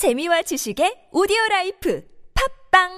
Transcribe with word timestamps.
재미와 0.00 0.40
지식의 0.40 1.12
오디오 1.12 1.36
life 1.50 2.02
팟빵 2.72 2.88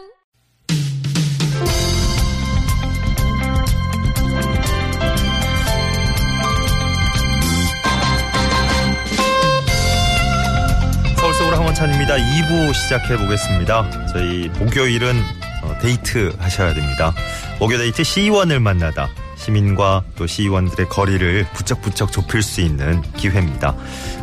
서울 11.18 11.34
속으로 11.34 11.56
황원찬입니다. 11.56 12.14
2부 12.18 12.72
시작해 12.72 13.16
보겠습니다. 13.16 14.06
저희 14.12 14.48
목요일은 14.60 15.16
어, 15.64 15.78
데이트 15.80 16.32
하셔야 16.38 16.72
됩니다. 16.72 17.12
목요 17.58 17.78
데이트 17.78 18.04
시의원을 18.04 18.60
만나다 18.60 19.08
시민과 19.42 20.04
또 20.16 20.26
시의원들의 20.26 20.88
거리를 20.88 21.46
부쩍부쩍 21.52 22.12
좁힐 22.12 22.42
수 22.42 22.60
있는 22.60 23.02
기회입니다. 23.16 23.74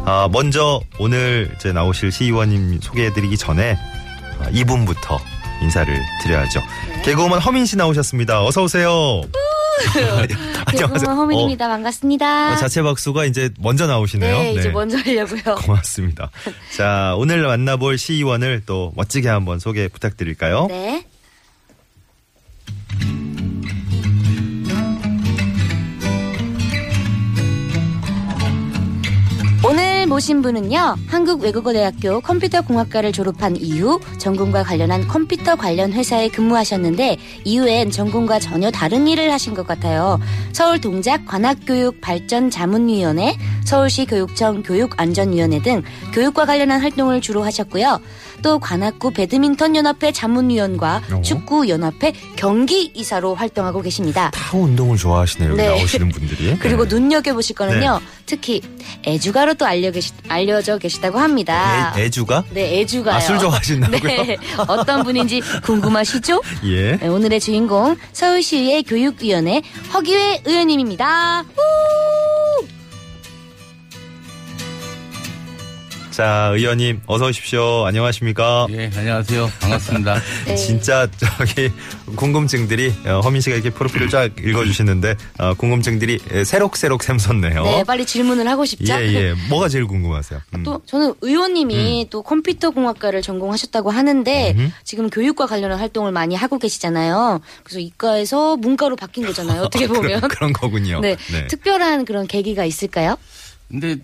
아, 0.05 0.29
먼저 0.31 0.79
오늘 0.97 1.51
이제 1.55 1.73
나오실 1.73 2.11
시의원님 2.11 2.79
소개해드리기 2.81 3.37
전에 3.37 3.77
아, 4.39 4.49
이분부터 4.51 5.19
인사를 5.61 5.93
드려야죠. 6.23 6.61
개그우먼 7.03 7.39
허민 7.39 7.65
씨 7.65 7.75
나오셨습니다. 7.75 8.45
어서 8.45 8.63
오세요. 8.63 9.21
개그우먼 10.71 11.17
허민입니다. 11.17 11.67
반갑습니다. 11.67 12.53
어, 12.53 12.55
자체 12.55 12.81
박수가 12.81 13.25
이제 13.25 13.49
먼저 13.59 13.87
나오시네요. 13.87 14.39
네, 14.39 14.51
이제 14.53 14.63
네. 14.63 14.69
먼저 14.69 14.97
하려고요. 14.97 15.55
고맙습니다. 15.59 16.29
자, 16.77 17.13
오늘 17.17 17.41
만나볼 17.43 17.97
시의원을 17.97 18.63
또 18.65 18.93
멋지게 18.95 19.27
한번 19.27 19.59
소개 19.59 19.89
부탁드릴까요? 19.89 20.67
네. 20.69 21.03
오늘 30.19 30.25
모신 30.25 30.41
분은요, 30.41 30.97
한국외국어대학교 31.07 32.19
컴퓨터공학과를 32.19 33.13
졸업한 33.13 33.55
이후 33.55 34.01
전공과 34.17 34.63
관련한 34.63 35.07
컴퓨터 35.07 35.55
관련 35.55 35.93
회사에 35.93 36.27
근무하셨는데, 36.27 37.15
이후엔 37.45 37.89
전공과 37.89 38.39
전혀 38.39 38.69
다른 38.69 39.07
일을 39.07 39.31
하신 39.31 39.53
것 39.53 39.65
같아요. 39.65 40.19
서울 40.51 40.81
동작 40.81 41.25
관악교육 41.25 42.01
발전 42.01 42.49
자문위원회, 42.49 43.37
서울시 43.63 44.05
교육청 44.05 44.61
교육안전위원회 44.61 45.61
등 45.61 45.83
교육과 46.13 46.45
관련한 46.45 46.81
활동을 46.81 47.21
주로 47.21 47.45
하셨고요. 47.45 48.01
또 48.41 48.59
관악구 48.59 49.11
배드민턴 49.11 49.75
연합회 49.75 50.11
자문위원과 50.11 51.01
어. 51.11 51.21
축구 51.21 51.67
연합회 51.67 52.13
경기 52.35 52.91
이사로 52.93 53.35
활동하고 53.35 53.81
계십니다. 53.81 54.31
다 54.33 54.57
운동을 54.57 54.97
좋아하시네요. 54.97 55.51
여기 55.51 55.61
네. 55.61 55.67
나오시는 55.69 56.09
분들이. 56.09 56.57
그리고 56.59 56.87
네. 56.87 56.95
눈여겨 56.95 57.33
보실 57.33 57.55
거는요, 57.55 57.99
특히 58.25 58.61
애주가로 59.05 59.55
또 59.55 59.65
알려 59.65 59.91
계시, 59.91 60.13
알려져 60.27 60.77
계시다고 60.77 61.19
합니다. 61.19 61.93
애, 61.97 62.05
애주가? 62.05 62.43
네, 62.51 62.79
애주가요. 62.79 63.15
아, 63.15 63.19
술 63.19 63.39
좋아하신다고요? 63.39 63.99
네, 64.25 64.37
어떤 64.67 65.03
분인지 65.03 65.41
궁금하시죠? 65.63 66.41
예. 66.65 66.97
네, 66.97 67.07
오늘의 67.07 67.39
주인공 67.39 67.95
서울시의회 68.13 68.83
교육위원회 68.83 69.61
허기회 69.93 70.41
의원님입니다. 70.45 71.41
우! 71.41 72.08
자, 76.19 76.51
의원님, 76.53 76.99
어서 77.05 77.27
오십시오. 77.27 77.85
안녕하십니까? 77.85 78.67
예, 78.71 78.91
안녕하세요. 78.93 79.49
반갑습니다. 79.61 80.19
네. 80.47 80.55
진짜 80.57 81.07
저기 81.15 81.71
궁금증들이 82.17 82.93
어, 83.05 83.21
허민 83.21 83.39
씨가 83.39 83.55
이렇게 83.55 83.69
프로필을 83.69 84.09
쫙 84.09 84.29
읽어주시는데 84.37 85.15
어, 85.37 85.53
궁금증들이 85.53 86.19
에, 86.29 86.43
새록새록 86.43 87.03
샘솟네요. 87.03 87.63
네, 87.63 87.83
빨리 87.85 88.05
질문을 88.05 88.49
하고 88.49 88.65
싶죠? 88.65 88.95
예, 88.95 89.13
예. 89.13 89.33
뭐가 89.47 89.69
제일 89.69 89.87
궁금하세요? 89.87 90.41
음. 90.55 90.63
또 90.63 90.81
저는 90.85 91.13
의원님이 91.21 92.07
또 92.09 92.21
컴퓨터 92.21 92.71
공학과를 92.71 93.21
전공하셨다고 93.21 93.89
하는데 93.89 94.55
음흠. 94.57 94.71
지금 94.83 95.09
교육과 95.09 95.45
관련한 95.45 95.79
활동을 95.79 96.11
많이 96.11 96.35
하고 96.35 96.59
계시잖아요. 96.59 97.39
그래서 97.63 97.79
이과에서 97.79 98.57
문과로 98.57 98.97
바뀐 98.97 99.25
거잖아요. 99.25 99.61
어떻게 99.71 99.87
보면. 99.87 100.19
그런, 100.19 100.21
그런 100.27 100.51
거군요. 100.51 100.99
네. 100.99 101.15
특별한 101.47 102.03
그런 102.03 102.27
계기가 102.27 102.65
있을까요? 102.65 103.15
근데 103.69 103.99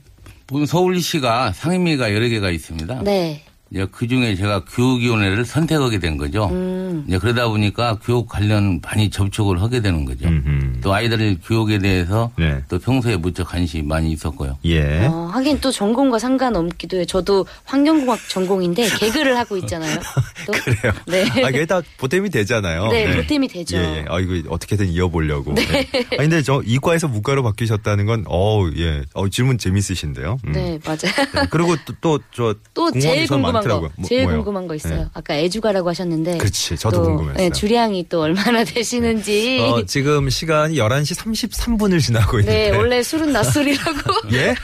서울시가 0.67 1.53
상임위가 1.53 2.13
여러 2.13 2.28
개가 2.28 2.50
있습니다. 2.51 3.01
네. 3.03 3.44
이제 3.71 3.85
그 3.91 4.07
중에 4.07 4.35
제가 4.35 4.63
교육위원회를 4.65 5.43
선택하게 5.43 5.99
된 5.99 6.17
거죠. 6.17 6.47
음. 6.51 7.03
이제 7.07 7.17
그러다 7.17 7.47
보니까 7.47 7.97
교육 8.03 8.27
관련 8.27 8.79
많이 8.81 9.09
접촉을 9.09 9.61
하게 9.61 9.81
되는 9.81 10.05
거죠. 10.05 10.27
음흠. 10.27 10.81
또 10.81 10.93
아이들 10.93 11.37
교육에 11.43 11.79
대해서 11.79 12.31
네. 12.37 12.63
또 12.69 12.77
평소에 12.77 13.17
무척 13.17 13.49
관심이 13.49 13.83
많이 13.83 14.11
있었고요. 14.11 14.57
예. 14.65 15.07
어, 15.07 15.29
하긴 15.33 15.59
또 15.61 15.71
전공과 15.71 16.19
상관없기도 16.19 16.97
해요. 16.97 17.05
저도 17.05 17.45
환경공학 17.63 18.19
전공인데 18.29 18.87
개그를 18.99 19.37
하고 19.37 19.57
있잖아요. 19.57 19.99
또. 20.45 20.53
그래요. 20.53 20.93
네. 21.07 21.43
아, 21.43 21.49
이게 21.49 21.65
다 21.65 21.81
보탬이 21.97 22.29
되잖아요. 22.29 22.87
네, 22.89 23.15
보탬이 23.15 23.47
되죠. 23.47 23.77
예, 23.77 23.81
예. 23.81 24.05
아, 24.09 24.19
이거 24.19 24.47
어떻게든 24.53 24.89
이어보려고. 24.89 25.55
네. 25.55 25.87
아, 26.13 26.17
근데 26.17 26.41
저 26.43 26.61
이과에서 26.65 27.07
문과로 27.07 27.41
바뀌셨다는 27.43 28.05
건, 28.05 28.23
어우, 28.27 28.71
예. 28.77 29.03
어, 29.13 29.27
질문 29.27 29.57
재밌으신데요. 29.57 30.37
음. 30.45 30.51
네, 30.51 30.79
맞아요. 30.85 31.27
네, 31.33 31.47
그리고 31.49 31.75
또, 31.85 31.93
또, 31.99 32.19
저. 32.31 32.55
또 32.73 32.91
제일 32.91 33.25
전 33.25 33.41
궁금한 33.41 33.54
많더라고요. 33.55 33.89
거, 33.89 33.93
뭐, 33.97 34.07
제일 34.07 34.23
뭐요? 34.23 34.38
궁금한 34.38 34.67
거 34.67 34.75
있어요. 34.75 34.95
네. 34.95 35.05
아까 35.13 35.35
애주가라고 35.35 35.89
하셨는데. 35.89 36.38
그렇지, 36.38 36.77
저도 36.77 36.97
또, 36.97 37.03
궁금했어요. 37.03 37.38
네, 37.38 37.49
주량이 37.49 38.07
또 38.09 38.21
얼마나 38.21 38.63
되시는지. 38.66 39.59
어, 39.61 39.85
지금 39.85 40.29
시간이 40.29 40.75
11시 40.75 41.17
33분을 41.19 41.99
지나고 42.01 42.39
있는데. 42.39 42.71
네, 42.71 42.77
원래 42.77 43.01
술은 43.03 43.31
낮술이라고. 43.31 43.99
예? 44.33 44.55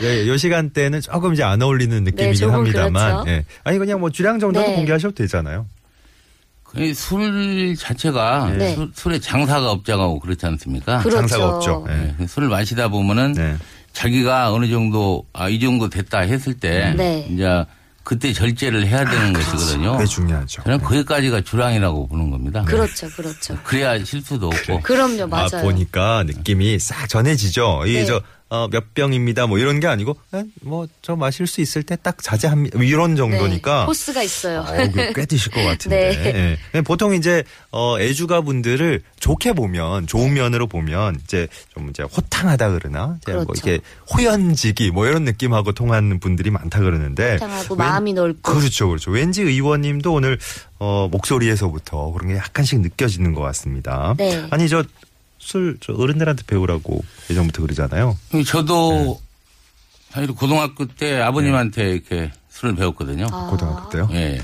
네, 0.00 0.26
요 0.28 0.36
시간대는 0.36 1.00
조금 1.00 1.32
이제 1.34 1.42
안 1.42 1.60
어울리는 1.62 2.04
느낌이긴 2.04 2.48
네, 2.48 2.52
합니다만. 2.54 3.24
그렇죠. 3.24 3.30
예. 3.30 3.44
아니, 3.64 3.78
그냥 3.78 4.00
뭐 4.00 4.10
주량 4.10 4.38
정도는 4.38 4.68
네. 4.68 4.74
공개하셔도 4.76 5.14
되잖아요. 5.14 5.66
그술 6.64 7.74
자체가 7.76 8.52
네. 8.58 8.74
술, 8.74 8.90
술에 8.94 9.18
장사가 9.18 9.70
없자고 9.70 10.20
그렇지 10.20 10.44
않습니까? 10.46 10.98
그렇죠. 10.98 11.16
장사가 11.16 11.48
없죠. 11.56 11.86
예. 11.88 12.14
네, 12.18 12.26
술을 12.26 12.48
마시다 12.48 12.88
보면은 12.88 13.32
네. 13.32 13.56
자기가 13.94 14.52
어느 14.52 14.68
정도 14.68 15.24
아 15.32 15.48
이 15.48 15.58
정도 15.58 15.88
됐다 15.88 16.20
했을 16.20 16.54
때 16.54 16.92
네. 16.96 17.26
이제 17.30 17.64
그때 18.08 18.32
절제를 18.32 18.86
해야 18.86 19.04
되는 19.04 19.34
것이거든요. 19.34 19.92
그게 19.92 20.06
중요하죠. 20.06 20.62
저는 20.62 20.80
거기까지가 20.80 21.42
주량이라고 21.42 22.06
보는 22.08 22.30
겁니다. 22.30 22.62
그렇죠, 22.62 23.06
그렇죠. 23.10 23.58
그래야 23.64 24.02
실수도 24.02 24.46
없고. 24.46 24.80
그럼요, 24.80 25.26
맞아요. 25.26 25.50
아, 25.52 25.60
보니까 25.60 26.22
느낌이 26.22 26.78
싹 26.78 27.06
전해지죠. 27.06 27.82
이게 27.84 28.00
네. 28.00 28.06
저, 28.06 28.22
어, 28.50 28.66
몇 28.70 28.94
병입니다. 28.94 29.46
뭐 29.46 29.58
이런 29.58 29.78
게 29.78 29.86
아니고, 29.86 30.16
뭐, 30.62 30.86
저 31.02 31.16
마실 31.16 31.46
수 31.46 31.60
있을 31.60 31.82
때 31.82 31.96
딱 31.96 32.22
자제합니다. 32.22 32.78
뭐 32.78 32.86
이런 32.86 33.14
정도니까. 33.16 33.80
네, 33.80 33.86
포스가 33.86 34.22
있어요. 34.22 34.60
어, 34.60 34.90
그꽤 34.92 35.26
드실 35.26 35.52
것 35.52 35.62
같은데. 35.62 36.56
예. 36.74 36.80
보통 36.82 37.14
이제 37.14 37.42
어 37.70 37.98
애주가 38.00 38.40
분들을 38.42 39.02
좋게 39.20 39.52
보면 39.52 40.06
좋은 40.06 40.32
면으로 40.32 40.66
보면 40.68 41.18
이제 41.24 41.48
좀 41.74 41.90
이제 41.90 42.02
호탕하다 42.04 42.70
그러나 42.70 43.06
뭐 43.06 43.18
그렇죠. 43.44 43.52
이렇게 43.52 43.80
호연지기 44.14 44.92
뭐 44.92 45.06
이런 45.06 45.24
느낌하고 45.24 45.72
통하는 45.72 46.20
분들이 46.20 46.50
많다 46.50 46.78
그러는데 46.80 47.32
호탕하고 47.34 47.74
왠- 47.74 47.78
마음이 47.78 48.12
넓고. 48.14 48.40
그렇죠, 48.52 48.88
그렇죠. 48.88 49.10
왠지 49.10 49.42
의원님도 49.42 50.12
오늘 50.12 50.38
어 50.78 51.08
목소리에서부터 51.10 52.12
그런 52.12 52.28
게 52.28 52.36
약간씩 52.36 52.80
느껴지는 52.80 53.34
것 53.34 53.42
같습니다. 53.42 54.14
네. 54.16 54.46
아니 54.50 54.68
저 54.68 54.84
술저 55.38 55.94
어른들한테 55.94 56.42
배우라고 56.46 57.02
예전부터 57.30 57.62
그러잖아요. 57.62 58.16
저도 58.46 59.20
사실 60.10 60.32
고등학교 60.34 60.86
때 60.86 61.20
아버님한테 61.20 61.92
이렇게 61.92 62.30
술을 62.50 62.74
배웠거든요. 62.76 63.26
아. 63.30 63.46
고등학교 63.50 63.88
때요. 63.90 64.08
예. 64.12 64.40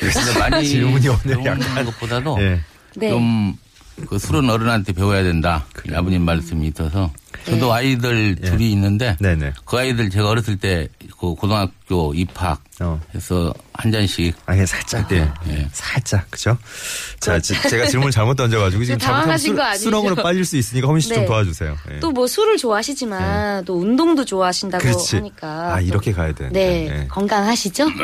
그래서 0.00 0.38
많이 0.38 0.66
질문이 0.68 1.08
오늘 1.08 1.44
약간- 1.44 1.84
것보다도 1.86 2.36
예. 2.40 2.60
네. 2.96 3.10
좀 3.10 3.56
그 4.06 4.18
술은 4.18 4.48
어른한테 4.48 4.92
배워야 4.92 5.22
된다. 5.22 5.64
아버님 5.94 6.22
말씀이 6.24 6.68
있어서 6.68 7.10
저도 7.44 7.66
네. 7.66 7.72
아이들 7.72 8.36
둘이 8.36 8.70
있는데 8.72 9.16
네네. 9.20 9.52
그 9.64 9.76
아이들 9.78 10.10
제가 10.10 10.28
어렸을 10.30 10.56
때 10.58 10.88
그 11.20 11.34
고등학교 11.34 12.14
입학해서 12.14 13.48
어. 13.48 13.52
한 13.72 13.90
잔씩 13.90 14.36
아, 14.46 14.52
그냥 14.52 14.66
살짝, 14.66 15.10
예. 15.10 15.28
예. 15.48 15.68
살짝, 15.72 16.30
그죠? 16.30 16.56
자, 17.18 17.40
지- 17.40 17.60
제가 17.68 17.86
질문 17.88 18.12
잘못 18.12 18.34
던져가지고 18.36 18.84
지금 18.84 18.98
잘못하면 19.00 19.22
당황하신 19.22 19.56
거 19.56 19.62
수, 19.62 19.66
아니죠? 19.68 19.82
수렁으로 19.82 20.14
빠질 20.14 20.44
수 20.44 20.56
있으니까 20.56 20.86
허민 20.86 21.00
씨좀 21.00 21.18
네. 21.22 21.26
도와주세요. 21.26 21.76
예. 21.94 21.98
또뭐 21.98 22.28
술을 22.28 22.56
좋아하시지만 22.56 23.64
또 23.64 23.80
운동도 23.80 24.24
좋아하신다고 24.24 24.84
그렇지. 24.84 25.16
하니까. 25.16 25.74
아, 25.74 25.80
또- 25.80 25.86
이렇게 25.86 26.12
가야 26.12 26.32
되는데. 26.32 26.60
네, 26.60 27.00
예. 27.02 27.06
건강하시죠? 27.08 27.88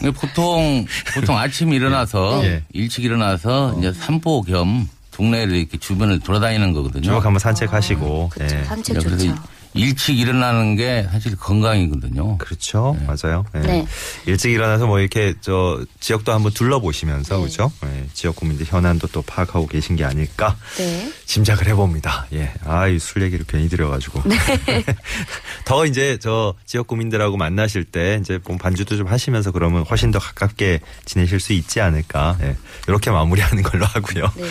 네. 0.00 0.10
보통 0.10 0.86
보통 1.14 1.36
아침 1.36 1.72
일어나서 1.72 2.40
네. 2.42 2.62
일찍 2.72 3.04
일어나서 3.04 3.76
이제 3.78 3.92
산보 3.92 4.42
겸 4.42 4.88
동네를 5.12 5.56
이렇게 5.56 5.78
주변을 5.78 6.20
돌아다니는 6.20 6.72
거거든요. 6.72 7.02
쭉 7.02 7.14
한번 7.14 7.38
산책하시고. 7.38 8.28
그렇죠. 8.30 8.56
예. 8.56 8.64
산책 8.64 8.98
그래서 8.98 9.18
좋죠. 9.18 9.34
일찍 9.74 10.18
일어나는 10.18 10.76
게 10.76 11.06
사실 11.10 11.36
건강이거든요. 11.36 12.38
그렇죠. 12.38 12.96
맞아요. 13.06 13.44
예. 13.54 13.58
네. 13.60 13.86
일찍 14.26 14.52
일어나서 14.52 14.86
뭐 14.86 14.98
이렇게 15.00 15.34
저 15.40 15.84
지역도 16.00 16.32
한번 16.32 16.52
둘러보시면서 16.52 17.34
네. 17.36 17.40
그렇죠. 17.40 17.72
예. 17.84 18.06
지역 18.14 18.36
국민들 18.36 18.66
현안도 18.66 19.08
또 19.08 19.22
파악하고 19.22 19.66
계신 19.66 19.96
게 19.96 20.04
아닐까 20.04 20.56
네. 20.78 21.12
짐작을 21.26 21.66
해봅니다. 21.68 22.26
예. 22.32 22.52
아, 22.64 22.86
이 22.88 22.98
술 22.98 23.22
얘기를 23.22 23.44
괜히 23.46 23.68
드려가지고. 23.68 24.22
더 25.64 25.86
이제 25.86 26.18
저 26.20 26.54
지역 26.66 26.86
국민들하고 26.86 27.36
만나실 27.36 27.84
때 27.84 28.18
이제 28.20 28.38
뭐 28.46 28.56
반주도 28.56 28.96
좀 28.96 29.06
하시면서 29.06 29.50
그러면 29.52 29.84
훨씬 29.88 30.10
더 30.10 30.18
가깝게 30.18 30.80
지내실 31.04 31.40
수 31.40 31.52
있지 31.52 31.80
않을까. 31.80 32.36
예. 32.42 32.56
이렇게 32.86 33.10
마무리하는 33.10 33.62
걸로 33.62 33.84
하고요. 33.86 34.32
네. 34.36 34.44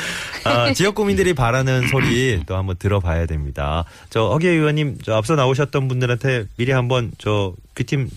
아, 0.46 0.74
지역 0.74 0.96
국민들이 0.96 1.34
바라는 1.34 1.88
소리 1.90 2.42
또 2.46 2.56
한번 2.56 2.76
들어봐야 2.78 3.26
됩니다. 3.26 3.84
저 4.10 4.30
허기 4.30 4.48
의원님 4.48 5.00
저 5.08 5.16
앞서 5.16 5.36
나오셨던 5.36 5.88
분들한테 5.88 6.48
미리 6.58 6.74
한번 6.74 7.14
저 7.18 7.54
귀팀 7.76 8.10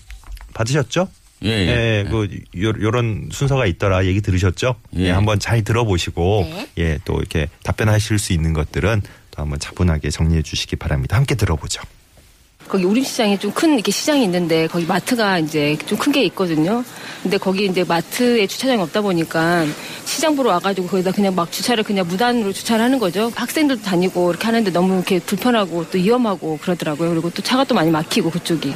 받으셨죠? 0.53 1.07
예, 1.45 1.47
예. 1.47 2.03
예, 2.03 2.05
그 2.09 2.27
요, 2.61 2.73
요런 2.81 3.29
순서가 3.31 3.65
있더라 3.65 4.05
얘기 4.05 4.19
들으셨죠? 4.19 4.75
예, 4.97 5.03
예. 5.03 5.11
한번 5.11 5.39
잘 5.39 5.63
들어보시고 5.63 6.49
네. 6.49 6.69
예, 6.79 6.99
또 7.05 7.17
이렇게 7.17 7.47
답변하실 7.63 8.19
수 8.19 8.33
있는 8.33 8.51
것들은 8.51 9.03
또 9.31 9.41
한번 9.41 9.57
차분하게 9.57 10.09
정리해 10.09 10.41
주시기 10.41 10.75
바랍니다. 10.75 11.15
함께 11.15 11.35
들어보죠. 11.35 11.81
거기 12.71 12.85
우림시장에 12.85 13.37
좀 13.37 13.51
큰 13.51 13.73
이렇게 13.73 13.91
시장이 13.91 14.23
있는데 14.23 14.67
거기 14.67 14.85
마트가 14.85 15.39
이제 15.39 15.77
좀 15.85 15.97
큰 15.99 16.11
게 16.13 16.23
있거든요. 16.25 16.83
근데 17.21 17.37
거기 17.37 17.65
이제 17.65 17.83
마트에 17.83 18.47
주차장이 18.47 18.81
없다 18.81 19.01
보니까 19.01 19.65
시장 20.05 20.35
보러 20.35 20.49
와가지고 20.51 20.87
거기다 20.87 21.11
그냥 21.11 21.35
막 21.35 21.51
주차를 21.51 21.83
그냥 21.83 22.07
무단으로 22.07 22.53
주차를 22.53 22.83
하는 22.83 22.97
거죠. 22.97 23.31
학생들도 23.35 23.83
다니고 23.83 24.31
이렇게 24.31 24.45
하는데 24.45 24.71
너무 24.71 24.95
이렇게 24.95 25.19
불편하고 25.19 25.89
또 25.91 25.97
위험하고 25.97 26.57
그러더라고요. 26.61 27.09
그리고 27.11 27.29
또 27.29 27.41
차가 27.43 27.63
또 27.65 27.75
많이 27.75 27.91
막히고 27.91 28.31
그쪽이. 28.31 28.73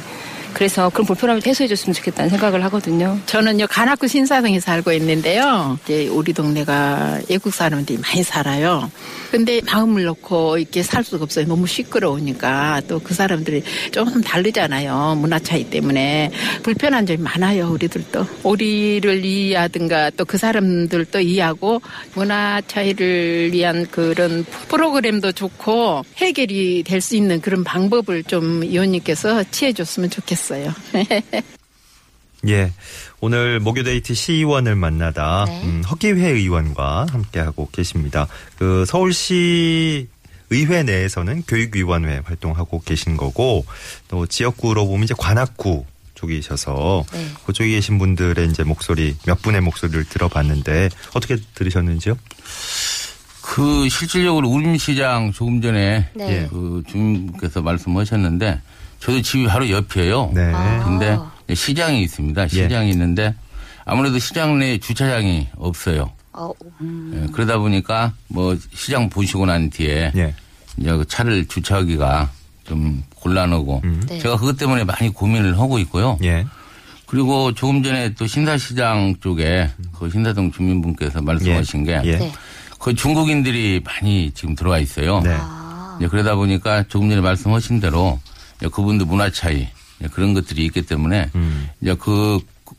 그래서 0.52 0.88
그런 0.90 1.06
불편함을 1.06 1.42
해소해 1.46 1.68
줬으면 1.68 1.94
좋겠다는 1.94 2.30
생각을 2.30 2.64
하거든요. 2.64 3.18
저는요 3.26 3.66
간악구 3.68 4.08
신사동에 4.08 4.58
살고 4.60 4.92
있는데요. 4.92 5.78
이제 5.84 6.08
우리 6.08 6.32
동네가 6.32 7.20
외국 7.28 7.52
사람들이 7.52 7.98
많이 7.98 8.22
살아요. 8.22 8.90
근데 9.30 9.60
마음을 9.66 10.04
놓고 10.04 10.58
이렇게 10.58 10.82
살 10.82 11.04
수가 11.04 11.24
없어요. 11.24 11.46
너무 11.46 11.66
시끄러우니까 11.66 12.82
또 12.88 13.00
그 13.06 13.14
사람들이 13.14 13.62
조금 13.92 14.20
다르잖아요. 14.22 15.16
문화 15.20 15.38
차이 15.38 15.68
때문에 15.68 16.30
불편한 16.62 17.04
점이 17.06 17.22
많아요. 17.22 17.70
우리들도 17.70 18.26
우리를 18.42 19.24
이해하든가 19.24 20.10
또 20.10 20.24
그 20.24 20.38
사람들도 20.38 21.20
이해하고 21.20 21.80
문화 22.14 22.60
차이를 22.66 23.52
위한 23.52 23.86
그런 23.90 24.44
프로그램도 24.68 25.32
좋고 25.32 26.04
해결이 26.16 26.82
될 26.84 27.00
수 27.00 27.14
있는 27.14 27.40
그런 27.40 27.62
방법을 27.62 28.24
좀 28.24 28.62
의원님께서 28.64 29.44
취해줬으면 29.52 30.10
좋겠어요. 30.10 30.45
예. 32.48 32.72
오늘 33.20 33.60
목요데이트 33.60 34.14
시의원을 34.14 34.76
만나다 34.76 35.46
네. 35.46 35.62
음, 35.64 35.82
허기회 35.82 36.28
의원과 36.30 37.06
함께하고 37.10 37.68
계십니다. 37.72 38.28
그 38.58 38.84
서울시 38.86 40.08
의회 40.50 40.82
내에서는 40.82 41.42
교육위원회 41.48 42.20
활동하고 42.24 42.80
계신 42.82 43.16
거고 43.16 43.64
또 44.08 44.26
지역구로 44.26 44.86
보면 44.86 45.04
이제 45.04 45.14
관악구 45.16 45.84
쪽이셔서 46.14 47.04
네. 47.12 47.28
그쪽에 47.46 47.70
계신 47.70 47.98
분들의 47.98 48.48
이제 48.48 48.62
목소리 48.62 49.16
몇 49.26 49.42
분의 49.42 49.60
목소리를 49.60 50.04
들어봤는데 50.04 50.90
어떻게 51.14 51.36
들으셨는지요? 51.54 52.16
그 53.42 53.88
실질적으로 53.88 54.48
우림시장 54.48 55.32
조금 55.32 55.60
전에 55.60 56.08
네. 56.14 56.30
예. 56.42 56.46
그 56.48 56.82
주민께서 56.88 57.62
말씀하셨는데 57.62 58.60
저도 59.00 59.22
집이 59.22 59.46
바로 59.46 59.68
옆이에요. 59.68 60.32
네. 60.34 60.52
아. 60.54 60.84
근데 60.84 61.18
시장이 61.54 62.02
있습니다. 62.02 62.48
시장이 62.48 62.90
있는데 62.90 63.34
아무래도 63.84 64.18
시장 64.18 64.58
내에 64.58 64.78
주차장이 64.78 65.48
없어요. 65.56 66.10
어, 66.32 66.52
음. 66.80 67.12
예, 67.28 67.32
그러다 67.32 67.58
보니까 67.58 68.12
뭐 68.28 68.56
시장 68.74 69.08
보시고 69.08 69.46
난 69.46 69.70
뒤에 69.70 70.12
예. 70.16 70.34
이제 70.76 70.92
그 70.92 71.04
차를 71.06 71.46
주차하기가 71.46 72.30
좀 72.64 73.02
곤란하고 73.14 73.82
네. 74.08 74.18
제가 74.18 74.36
그것 74.36 74.56
때문에 74.58 74.84
많이 74.84 75.08
고민을 75.08 75.58
하고 75.58 75.78
있고요. 75.78 76.18
예. 76.24 76.44
그리고 77.06 77.54
조금 77.54 77.82
전에 77.82 78.12
또 78.14 78.26
신사시장 78.26 79.14
쪽에 79.20 79.70
그 79.96 80.10
신사동 80.10 80.50
주민분께서 80.50 81.22
말씀하신 81.22 81.84
게 81.84 82.00
예. 82.04 82.18
네. 82.18 82.32
그 82.78 82.94
중국인들이 82.94 83.80
많이 83.84 84.30
지금 84.34 84.54
들어와 84.54 84.78
있어요. 84.78 85.20
네. 85.20 85.30
아. 85.32 85.98
그러다 86.10 86.34
보니까 86.34 86.82
조금 86.88 87.08
전에 87.08 87.22
말씀하신 87.22 87.80
대로 87.80 88.20
그분들 88.72 89.06
문화 89.06 89.30
차이 89.30 89.68
그런 90.12 90.34
것들이 90.34 90.64
있기 90.66 90.82
때문에 90.82 91.30
음. 91.34 91.68
이제 91.80 91.94
그 91.98 92.38
그- 92.64 92.74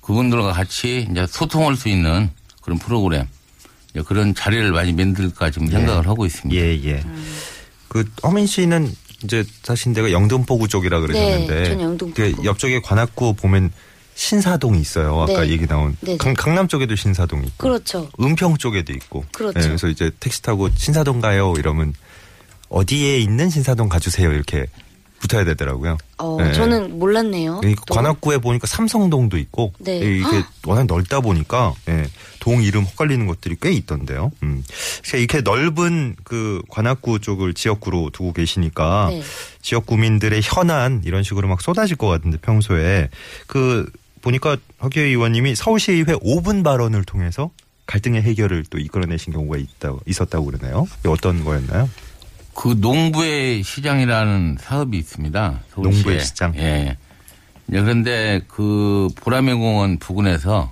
그분들과 0.00 0.52
같이 0.52 1.06
이제 1.10 1.26
소통할 1.28 1.76
수 1.76 1.88
있는 1.88 2.30
그런 2.62 2.78
프로그램 2.78 3.26
이제 3.90 4.02
그런 4.02 4.34
자리를 4.34 4.70
많이 4.72 4.92
만들까 4.92 5.50
지금 5.50 5.68
생각을 5.68 6.06
하고 6.06 6.26
있습니다. 6.26 6.60
예, 6.60 6.82
예. 6.84 7.04
그 7.88 8.04
허민 8.22 8.46
씨는 8.46 8.94
이제 9.24 9.44
사신 9.62 9.92
데가 9.92 10.12
영등포구 10.12 10.68
쪽이라 10.68 11.00
그러셨는데 11.00 11.76
네. 11.76 11.96
그 12.14 12.34
옆쪽에 12.44 12.80
관악구 12.80 13.34
보면 13.34 13.70
신사동이 14.14 14.80
있어요. 14.80 15.20
아까 15.22 15.42
네. 15.42 15.50
얘기 15.50 15.66
나온 15.66 15.96
네, 16.00 16.12
네. 16.12 16.16
강, 16.18 16.34
강남 16.34 16.68
쪽에도 16.68 16.94
신사동이 16.94 17.46
있고 17.46 17.56
그렇죠. 17.58 18.08
은평 18.20 18.56
쪽에도 18.58 18.92
있고 18.92 19.24
그렇죠. 19.32 19.58
네, 19.58 19.66
그래서 19.66 19.88
이제 19.88 20.10
택시 20.20 20.42
타고 20.42 20.68
신사동 20.74 21.20
가요 21.20 21.54
이러면 21.58 21.94
어디에 22.68 23.18
있는 23.18 23.50
신사동 23.50 23.88
가주세요 23.88 24.30
이렇게 24.32 24.66
붙어야 25.20 25.44
되더라고요. 25.44 25.96
어, 26.18 26.36
네. 26.40 26.52
저는 26.52 26.98
몰랐네요. 26.98 27.60
관악구에 27.90 28.38
보니까 28.38 28.66
삼성동도 28.66 29.36
있고 29.38 29.72
네. 29.78 29.98
이게 29.98 30.42
워낙 30.66 30.86
넓다 30.86 31.20
보니까 31.20 31.74
예, 31.88 32.06
동 32.40 32.62
이름 32.62 32.84
헛갈리는 32.84 33.26
것들이 33.26 33.56
꽤 33.60 33.70
있던데요. 33.70 34.32
음. 34.42 34.64
그러니까 35.02 35.18
이렇게 35.18 35.40
넓은 35.42 36.16
그 36.24 36.62
관악구 36.68 37.20
쪽을 37.20 37.54
지역구로 37.54 38.10
두고 38.12 38.32
계시니까 38.32 39.08
네. 39.10 39.22
지역 39.62 39.86
구민들의 39.86 40.40
현안 40.42 41.02
이런 41.04 41.22
식으로 41.22 41.48
막 41.48 41.60
쏟아질 41.60 41.96
것 41.96 42.08
같은데 42.08 42.38
평소에 42.38 43.10
그 43.46 43.88
보니까 44.22 44.56
허기호 44.82 45.04
의원님이 45.04 45.54
서울시의회 45.54 46.14
5분 46.14 46.64
발언을 46.64 47.04
통해서 47.04 47.50
갈등의 47.86 48.22
해결을 48.22 48.64
또 48.70 48.78
이끌어내신 48.78 49.32
경우가 49.32 49.58
있다 49.58 49.94
있었다고 50.06 50.46
그러네요. 50.46 50.86
어떤 51.06 51.44
거였나요? 51.44 51.88
그 52.60 52.76
농부의 52.78 53.62
시장이라는 53.62 54.58
사업이 54.60 54.98
있습니다. 54.98 55.60
서울시에. 55.70 55.92
농부의 55.94 56.20
시장? 56.20 56.54
예. 56.56 56.94
이제 57.66 57.80
그런데 57.80 58.42
그 58.48 59.08
보라매 59.14 59.54
공원 59.54 59.96
부근에서 59.98 60.70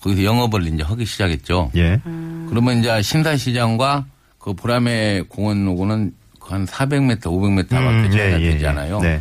거기서 0.00 0.24
영업을 0.24 0.66
이제 0.66 0.82
하기 0.82 1.04
시작했죠. 1.04 1.72
예. 1.76 2.00
그러면 2.48 2.78
이제 2.78 3.02
신사시장과 3.02 4.06
그 4.38 4.54
보라매 4.54 5.24
공원하고는 5.28 6.14
한 6.40 6.64
400m, 6.64 7.20
500m밖에 7.20 7.70
음, 7.70 8.10
차이가 8.10 8.40
예, 8.40 8.42
예, 8.42 8.50
되잖아요. 8.52 9.00
예. 9.04 9.20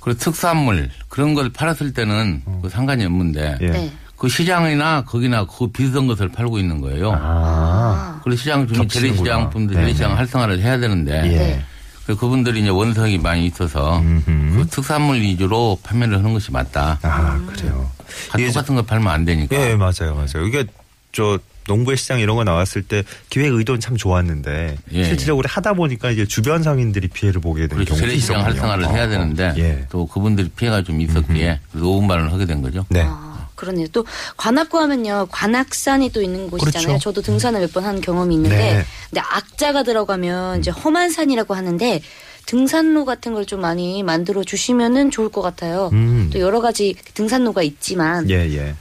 그리고 0.00 0.18
특산물 0.18 0.88
그런 1.10 1.34
걸 1.34 1.50
팔았을 1.50 1.92
때는 1.92 2.40
그 2.62 2.70
상관이 2.70 3.04
없는데 3.04 3.58
예. 3.60 3.92
네. 4.14 4.16
그 4.16 4.28
시장이나 4.28 5.04
거기나 5.04 5.46
그 5.46 5.66
비슷한 5.68 6.06
것을 6.06 6.28
팔고 6.28 6.58
있는 6.58 6.80
거예요. 6.80 7.12
아. 7.14 8.20
그리고 8.22 8.36
시장 8.36 8.66
겹치는구나. 8.66 8.88
재래시장 8.88 9.50
분들. 9.50 9.74
재래시장 9.76 10.16
활성화를 10.16 10.60
해야 10.60 10.78
되는데 10.78 11.12
예. 11.32 11.64
그 12.06 12.16
그분들이 12.16 12.60
이제 12.60 12.68
원성이 12.68 13.18
많이 13.18 13.46
있어서. 13.46 14.02
그 14.24 14.66
특산물 14.70 15.20
위주로 15.20 15.78
판매를 15.82 16.18
하는 16.18 16.32
것이 16.32 16.52
맞다. 16.52 16.98
아, 17.02 17.40
그래요. 17.46 17.90
다 18.30 18.38
이게 18.38 18.48
똑같은 18.48 18.74
거 18.74 18.82
팔면 18.82 19.12
안 19.12 19.24
되니까. 19.24 19.56
예, 19.56 19.74
맞아요, 19.74 20.14
맞아요. 20.14 20.46
이게 20.46 20.64
저 21.12 21.38
농부의 21.66 21.96
시장 21.96 22.20
이런 22.20 22.36
거 22.36 22.44
나왔을 22.44 22.82
때 22.82 23.04
기획 23.30 23.54
의도는 23.54 23.80
참 23.80 23.96
좋았는데 23.96 24.76
예. 24.92 25.04
실질적으로 25.04 25.48
하다 25.48 25.72
보니까 25.72 26.10
이제 26.10 26.26
주변 26.26 26.62
상인들이 26.62 27.08
피해를 27.08 27.40
보게 27.40 27.62
되는 27.68 27.76
그렇죠. 27.84 27.94
경우도 27.94 28.06
재래시장 28.06 28.36
있었군요. 28.40 28.44
활성화를 28.60 28.84
어, 28.84 28.88
해야 28.90 29.04
어. 29.04 29.08
되는데 29.08 29.54
예. 29.56 29.86
또 29.90 30.06
그분들이 30.06 30.48
피해가 30.50 30.82
좀 30.82 31.00
있었기에 31.00 31.60
그래서 31.72 31.86
오분반을 31.88 32.32
하게 32.32 32.44
된 32.44 32.60
거죠. 32.60 32.84
네. 32.90 33.02
아, 33.06 33.33
그러네요. 33.54 33.86
또 33.92 34.04
관악구 34.36 34.78
하면요. 34.78 35.28
관악산이 35.30 36.10
또 36.10 36.22
있는 36.22 36.50
곳이잖아요. 36.50 36.86
그렇죠. 36.88 37.02
저도 37.02 37.22
등산을 37.22 37.60
몇 37.60 37.72
번 37.72 37.84
한 37.84 38.00
경험이 38.00 38.34
있는데 38.34 38.56
네. 38.56 38.84
근데 39.10 39.20
악자가 39.20 39.82
들어가면 39.82 40.60
이제 40.60 40.70
험한 40.70 41.10
산이라고 41.10 41.54
하는데 41.54 42.00
등산로 42.46 43.04
같은 43.04 43.32
걸 43.34 43.44
좀 43.46 43.60
많이 43.60 44.02
만들어 44.02 44.42
주시면은 44.44 45.10
좋을 45.10 45.28
것 45.28 45.40
같아요. 45.42 45.90
음. 45.92 46.30
또 46.32 46.40
여러 46.40 46.60
가지 46.60 46.94
등산로가 47.14 47.62
있지만 47.62 48.28
예, 48.30 48.34
예. 48.56 48.74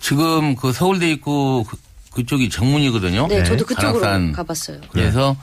지금 0.00 0.54
그 0.56 0.72
서울대 0.72 1.10
입구 1.10 1.64
그- 1.68 1.76
그쪽이 2.14 2.50
정문이거든요. 2.50 3.26
네, 3.28 3.38
네. 3.38 3.44
저도 3.44 3.64
그쪽으로 3.64 4.00
관악산. 4.00 4.32
가봤어요. 4.32 4.80
그래서 4.90 5.34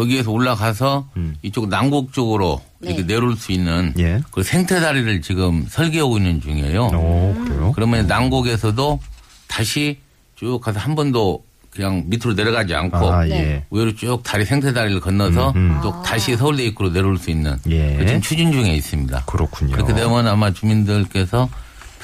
거기에서 0.00 0.30
올라가서 0.30 1.08
음. 1.18 1.36
이쪽 1.42 1.68
남곡 1.68 2.14
쪽으로 2.14 2.60
네. 2.78 2.88
이렇게 2.88 3.06
내려올 3.06 3.36
수 3.36 3.52
있는 3.52 3.92
예. 3.98 4.22
그 4.30 4.42
생태 4.42 4.80
다리를 4.80 5.20
지금 5.20 5.66
설계하고 5.68 6.16
있는 6.16 6.40
중이에요. 6.40 6.86
오, 6.86 7.34
그래요? 7.44 7.72
그러면 7.74 8.06
남곡에서도 8.06 8.98
다시 9.46 9.98
쭉 10.36 10.58
가서 10.62 10.80
한 10.80 10.94
번 10.94 11.12
더 11.12 11.38
그냥 11.70 12.02
밑으로 12.06 12.32
내려가지 12.34 12.74
않고 12.74 12.96
아, 13.12 13.24
네. 13.24 13.30
예. 13.34 13.64
의외로 13.70 13.94
쭉 13.94 14.22
다리 14.24 14.44
생태 14.44 14.72
다리를 14.72 14.98
건너서 15.00 15.50
음, 15.54 15.70
음. 15.76 15.80
또 15.82 16.02
다시 16.02 16.34
서울대 16.36 16.64
입구로 16.64 16.92
내려올 16.92 17.16
수 17.18 17.30
있는 17.30 17.56
예. 17.68 17.96
그 17.98 18.06
지금 18.06 18.20
추진 18.22 18.50
중에 18.52 18.74
있습니다. 18.74 19.24
그렇군요. 19.26 19.72
그렇게 19.72 19.94
되면 19.94 20.26
아마 20.26 20.50
주민들께서 20.52 21.48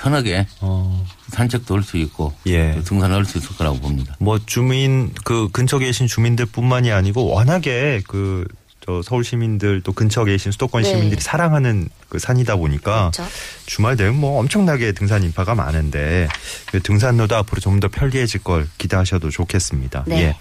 편하게 0.01 0.47
어, 0.61 1.05
산책도 1.33 1.75
할 1.75 1.83
수 1.83 1.97
있고 1.97 2.33
예. 2.47 2.73
또 2.75 2.83
등산을 2.83 3.17
할수 3.17 3.39
있을 3.39 3.57
거라고 3.57 3.79
봅니다. 3.81 4.15
뭐 4.19 4.39
주민 4.45 5.13
그 5.25 5.49
근처 5.53 5.79
계신 5.79 6.07
주민들뿐만이 6.07 6.93
아니고 6.93 7.27
워낙에 7.27 8.03
그저 8.07 9.03
서울 9.03 9.25
시민들 9.25 9.81
또 9.83 9.93
근처 9.93 10.25
계신 10.25 10.53
수도권 10.53 10.83
네. 10.83 10.89
시민들이 10.91 11.21
사랑하는 11.21 11.89
그 12.09 12.19
산이다 12.19 12.57
보니까 12.57 13.11
그렇죠. 13.13 13.31
주말 13.67 13.97
되면 13.97 14.19
뭐 14.19 14.39
엄청나게 14.41 14.93
등산 14.93 15.23
인파가 15.23 15.55
많은데 15.55 16.29
그 16.71 16.81
등산로도 16.83 17.35
앞으로 17.37 17.61
좀 17.61 17.81
더 17.81 17.89
편리해질 17.89 18.43
걸 18.43 18.69
기대하셔도 18.79 19.31
좋겠습니다. 19.31 20.05
네. 20.07 20.19
예. 20.23 20.37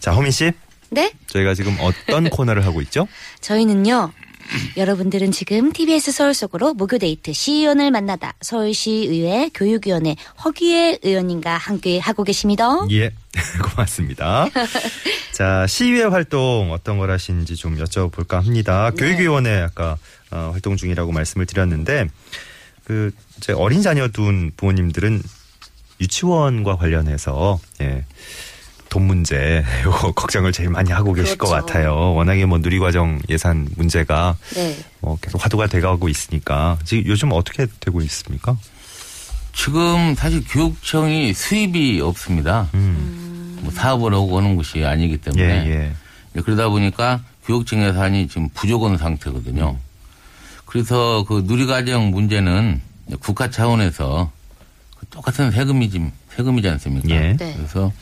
자, 0.00 0.12
허민 0.12 0.30
씨, 0.32 0.50
네? 0.90 1.12
저희가 1.28 1.54
지금 1.54 1.76
어떤 1.80 2.28
코너를 2.30 2.64
하고 2.64 2.80
있죠? 2.82 3.06
저희는요. 3.40 4.12
여러분들은 4.76 5.32
지금 5.32 5.72
TBS 5.72 6.12
서울 6.12 6.34
속으로 6.34 6.74
목요 6.74 6.98
데이트 6.98 7.32
시의원을 7.32 7.90
만나다 7.90 8.34
서울시의회 8.40 9.50
교육위원회 9.54 10.16
허기애 10.44 10.98
의원님과 11.02 11.56
함께 11.56 11.98
하고 11.98 12.24
계십니다. 12.24 12.64
예, 12.90 13.10
고맙습니다. 13.62 14.48
자, 15.32 15.66
시의회 15.66 16.04
활동 16.04 16.72
어떤 16.72 16.98
걸 16.98 17.10
하시는지 17.10 17.56
좀 17.56 17.76
여쭤볼까 17.76 18.42
합니다. 18.42 18.90
네. 18.90 18.96
교육위원회 18.96 19.60
아까 19.60 19.96
어, 20.30 20.50
활동 20.52 20.76
중이라고 20.76 21.12
말씀을 21.12 21.46
드렸는데 21.46 22.08
그 22.84 23.10
이제 23.38 23.52
어린 23.52 23.82
자녀 23.82 24.08
둔 24.08 24.52
부모님들은 24.56 25.22
유치원과 26.00 26.76
관련해서 26.76 27.58
예. 27.80 28.04
돈 28.94 29.08
문제 29.08 29.64
요거 29.84 30.12
걱정을 30.12 30.52
제일 30.52 30.70
많이 30.70 30.92
하고 30.92 31.12
계실 31.14 31.36
것 31.36 31.48
그렇죠. 31.48 31.66
같아요. 31.66 32.14
워낙에 32.14 32.46
뭐 32.46 32.58
누리과정 32.58 33.22
예산 33.28 33.68
문제가 33.74 34.36
네. 34.54 34.78
뭐 35.00 35.18
계속 35.20 35.44
화두가 35.44 35.66
돼가고 35.66 36.08
있으니까 36.08 36.78
지금 36.84 37.02
요즘 37.06 37.32
어떻게 37.32 37.66
되고 37.80 38.00
있습니까? 38.02 38.56
지금 39.52 40.14
사실 40.14 40.44
교육청이 40.46 41.34
수입이 41.34 42.00
없습니다. 42.02 42.68
음. 42.74 43.58
뭐 43.62 43.72
사업을 43.72 44.14
하고 44.14 44.38
하는 44.38 44.54
것이 44.54 44.84
아니기 44.84 45.14
예, 45.14 45.16
때문에 45.16 45.66
예. 45.66 45.92
네, 46.32 46.42
그러다 46.42 46.68
보니까 46.68 47.20
교육청 47.46 47.82
예산이 47.82 48.28
지금 48.28 48.48
부족한 48.50 48.96
상태거든요. 48.96 49.76
그래서 50.66 51.24
그 51.26 51.42
누리과정 51.44 52.12
문제는 52.12 52.80
국가 53.18 53.50
차원에서 53.50 54.30
그 55.00 55.06
똑같은 55.06 55.50
세금이 55.50 55.90
지 55.90 56.12
세금이지 56.36 56.68
않습니까? 56.68 57.08
예. 57.10 57.36
네. 57.36 57.54
그래서 57.56 57.92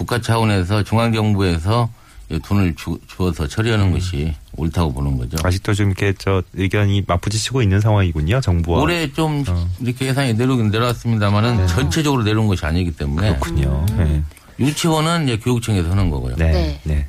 국가 0.00 0.18
차원에서 0.18 0.82
중앙정부에서 0.82 1.90
이 2.30 2.38
돈을 2.38 2.74
주, 2.74 2.98
주어서 3.06 3.46
처리하는 3.46 3.88
음. 3.88 3.92
것이 3.92 4.34
옳다고 4.56 4.94
보는 4.94 5.18
거죠. 5.18 5.36
아직도 5.42 5.74
좀 5.74 5.88
이렇게 5.88 6.14
저 6.16 6.42
의견이 6.54 7.04
맞부딪히고 7.06 7.60
있는 7.60 7.80
상황이군요. 7.80 8.40
정부와. 8.40 8.80
올해 8.80 9.12
좀 9.12 9.44
어. 9.46 9.68
이렇게 9.78 10.06
예산이 10.06 10.34
내려오긴 10.34 10.70
내려왔습니다만은 10.70 11.66
전체적으로 11.66 12.22
내려온 12.22 12.46
것이 12.46 12.64
아니기 12.64 12.92
때문에 12.92 13.36
그렇군요. 13.36 13.84
네. 13.98 14.22
유치원은 14.58 15.24
이제 15.24 15.36
교육청에서 15.36 15.90
하는 15.90 16.08
거고요. 16.08 16.36
네. 16.36 16.80
네. 16.84 17.06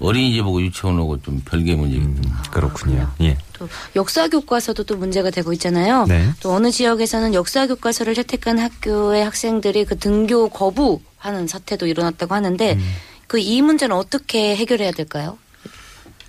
네. 0.00 0.06
어린이집 0.06 0.40
하고 0.40 0.60
유치원하고 0.62 1.20
좀 1.22 1.40
별개의 1.44 1.76
문제이기 1.76 2.04
때문에. 2.04 2.28
음, 2.28 2.34
그렇군요. 2.50 3.10
예. 3.20 3.36
또 3.52 3.68
역사 3.96 4.28
교과서도 4.28 4.84
또 4.84 4.96
문제가 4.96 5.30
되고 5.30 5.52
있잖아요. 5.52 6.04
네. 6.06 6.30
또 6.40 6.52
어느 6.52 6.70
지역에서는 6.70 7.34
역사 7.34 7.66
교과서를 7.66 8.16
혜택한 8.16 8.58
학교의 8.58 9.24
학생들이 9.24 9.84
그 9.84 9.98
등교 9.98 10.50
거부하는 10.50 11.46
사태도 11.48 11.86
일어났다고 11.86 12.34
하는데 12.34 12.74
음. 12.74 12.92
그이 13.26 13.60
문제는 13.62 13.94
어떻게 13.96 14.54
해결해야 14.56 14.92
될까요? 14.92 15.36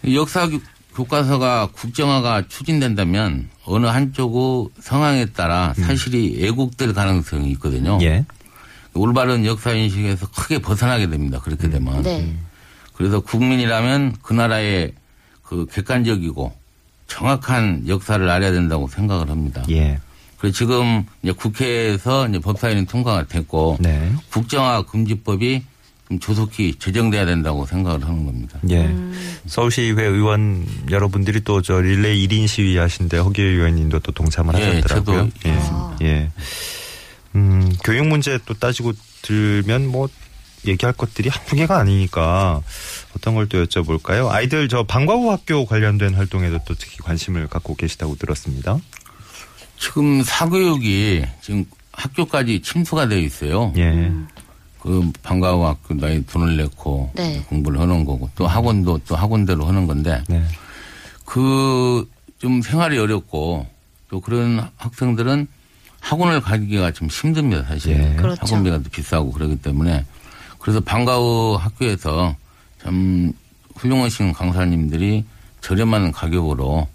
이 0.04 0.16
역사 0.16 0.48
교- 0.50 0.60
교과서가 0.96 1.70
국정화가 1.74 2.44
추진된다면 2.50 3.50
어느 3.66 3.86
한쪽의 3.86 4.70
상황에 4.82 5.26
따라 5.28 5.74
사실이 5.76 6.40
왜곡될 6.42 6.94
가능성이 6.94 7.52
있거든요. 7.52 7.96
음. 7.98 8.02
예. 8.02 8.26
올바른 8.96 9.46
역사 9.46 9.72
인식에서 9.72 10.28
크게 10.32 10.60
벗어나게 10.60 11.08
됩니다. 11.10 11.40
그렇게 11.40 11.68
음. 11.68 11.72
되면. 11.72 12.02
네. 12.02 12.36
그래서 13.00 13.22
국민이라면 13.22 14.18
그 14.22 14.34
나라의 14.34 14.92
그 15.42 15.66
객관적이고 15.72 16.52
정확한 17.08 17.86
역사를 17.88 18.30
알아야 18.30 18.52
된다고 18.52 18.90
생각을 18.90 19.30
합니다. 19.30 19.64
예. 19.70 19.98
그리고 20.38 20.54
지금 20.54 21.06
이제 21.24 21.32
국회에서 21.32 22.28
이제 22.28 22.40
법사위는 22.40 22.88
통과가 22.88 23.24
됐고 23.28 23.78
네. 23.80 24.12
국정화 24.34 24.82
금지법이 24.82 25.64
좀 26.10 26.20
조속히 26.20 26.76
제정돼야 26.78 27.26
된다고 27.26 27.66
생각을 27.66 28.04
하는 28.04 28.26
겁니다. 28.26 28.60
예. 28.70 28.88
음. 28.88 29.14
서울시의회 29.48 30.04
의원 30.04 30.66
여러분들이 30.92 31.40
또 31.46 31.62
저 31.62 31.80
릴레이 31.80 32.28
1인 32.28 32.50
시위 32.50 32.76
하신데 32.78 33.18
허기 33.20 33.42
의원님도 33.42 34.00
또 34.00 34.12
동참을 34.12 34.56
예, 34.60 34.66
하셨더라고요. 34.82 35.30
저도 35.42 35.50
예. 36.02 36.06
예. 36.06 36.30
음, 37.36 37.72
교육 37.86 38.08
문제 38.08 38.38
또 38.46 38.54
따지고 38.56 38.92
들면 39.22 39.88
뭐 39.88 40.10
얘기할 40.68 40.94
것들이 40.94 41.30
한두 41.30 41.56
개가 41.56 41.78
아니니까 41.78 42.62
어떤 43.16 43.36
걸 43.36 43.48
또 43.48 43.64
여쭤볼까요? 43.66 44.28
아이들 44.30 44.68
저 44.70 44.84
방과후 44.84 45.32
학교 45.32 45.66
관련된 45.66 46.14
활동에도 46.14 46.60
또 46.66 46.76
특히 46.76 46.98
관심을 46.98 47.48
갖고 47.48 47.76
계시다고 47.76 48.16
들었습니다. 48.16 48.78
지금 49.78 50.22
사교육이 50.24 51.24
지금 51.42 51.66
학교까지 51.94 52.62
침수가 52.62 53.08
되어 53.08 53.20
있어요. 53.20 53.74
예. 53.78 54.12
그 54.80 55.12
방과후 55.24 55.66
학교 55.66 55.94
나이 55.96 56.26
돈을 56.26 56.56
내고 56.58 57.12
네. 57.16 57.44
공부를 57.50 57.80
하는 57.82 58.06
거고 58.06 58.30
또 58.36 58.48
학원도 58.48 59.02
또 59.08 59.16
학원대로 59.16 59.66
하는 59.66 59.88
건데 59.88 60.22
네. 60.30 60.44
그좀 61.26 62.62
생활이 62.64 62.98
어렵고 62.98 63.66
또 64.10 64.22
그런 64.22 64.68
학생들은 64.78 65.48
학원을 66.00 66.42
가기가 66.42 66.92
좀 66.92 67.08
힘듭니다 67.10 67.64
사실 67.68 67.92
예. 67.92 68.16
그렇죠. 68.16 68.42
학원비가 68.42 68.78
또 68.80 68.90
비싸고 68.90 69.32
그러기 69.32 69.58
때문에 69.58 70.06
그래서 70.70 70.82
방과후 70.82 71.58
학교에서 71.60 72.36
참 72.84 73.34
훌륭하신 73.78 74.34
강사님들이 74.34 75.26
저렴한 75.62 76.12
가격으로 76.12 76.88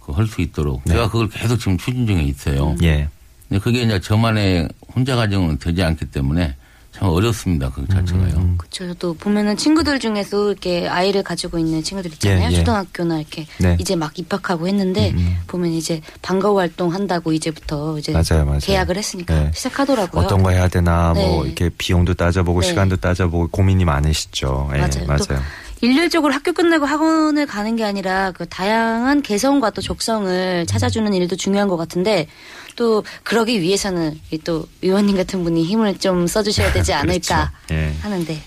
그할수 0.00 0.42
있도록 0.42 0.82
네. 0.84 0.92
제가 0.92 1.08
그걸 1.08 1.30
계속 1.30 1.56
지금 1.56 1.78
추진 1.78 2.06
중에 2.06 2.24
있어요. 2.24 2.76
예. 2.82 3.08
근데 3.48 3.58
그게 3.62 3.80
이제 3.80 3.98
저만의 4.00 4.68
혼자 4.94 5.16
가정은 5.16 5.58
되지 5.58 5.82
않기 5.82 6.10
때문에 6.10 6.54
참 6.92 7.08
어렵습니다 7.08 7.70
그 7.70 7.86
자체가요. 7.88 8.34
음. 8.36 8.54
그렇죠. 8.58 8.86
저도 8.88 9.14
보면은 9.14 9.56
친구들 9.56 9.98
중에서 9.98 10.50
이렇게 10.50 10.86
아이를 10.86 11.22
가지고 11.22 11.58
있는 11.58 11.82
친구들 11.82 12.12
있잖아요. 12.12 12.50
예, 12.50 12.52
예. 12.52 12.58
초등학교나 12.58 13.18
이렇게 13.18 13.46
네. 13.58 13.76
이제 13.80 13.96
막 13.96 14.16
입학하고 14.18 14.68
했는데 14.68 15.10
음, 15.10 15.18
음. 15.18 15.36
보면 15.46 15.70
이제 15.70 16.02
방과 16.20 16.50
후 16.50 16.58
활동 16.58 16.92
한다고 16.92 17.32
이제부터 17.32 17.98
이제 17.98 18.12
맞아요, 18.12 18.44
맞아요. 18.44 18.60
계약을 18.60 18.96
했으니까 18.98 19.34
네. 19.34 19.50
시작하더라고요. 19.54 20.22
어떤 20.22 20.42
거 20.42 20.50
해야 20.50 20.68
되나 20.68 21.14
뭐 21.14 21.42
네. 21.42 21.48
이렇게 21.48 21.70
비용도 21.70 22.12
따져보고 22.14 22.60
네. 22.60 22.68
시간도 22.68 22.96
따져보고 22.96 23.48
고민이 23.48 23.86
많으시죠. 23.86 24.70
예, 24.74 24.78
맞아요. 24.78 25.06
맞아요. 25.06 25.18
또 25.18 25.34
일률적으로 25.80 26.32
학교 26.32 26.52
끝나고 26.52 26.86
학원을 26.86 27.46
가는 27.46 27.74
게 27.74 27.84
아니라 27.84 28.30
그 28.30 28.46
다양한 28.46 29.20
개성과 29.20 29.70
또 29.70 29.82
적성을 29.82 30.64
찾아주는 30.66 31.12
일도 31.12 31.34
중요한 31.34 31.66
것 31.66 31.76
같은데 31.76 32.28
또 32.76 33.04
그러기 33.22 33.60
위해서는 33.60 34.18
이또 34.30 34.66
의원님 34.82 35.16
같은 35.16 35.44
분이 35.44 35.64
힘을 35.64 35.98
좀 35.98 36.26
써주셔야 36.26 36.72
되지 36.72 36.92
않을까 36.94 37.52
그렇죠. 37.66 37.74
예. 37.74 37.94
하는데 38.00 38.40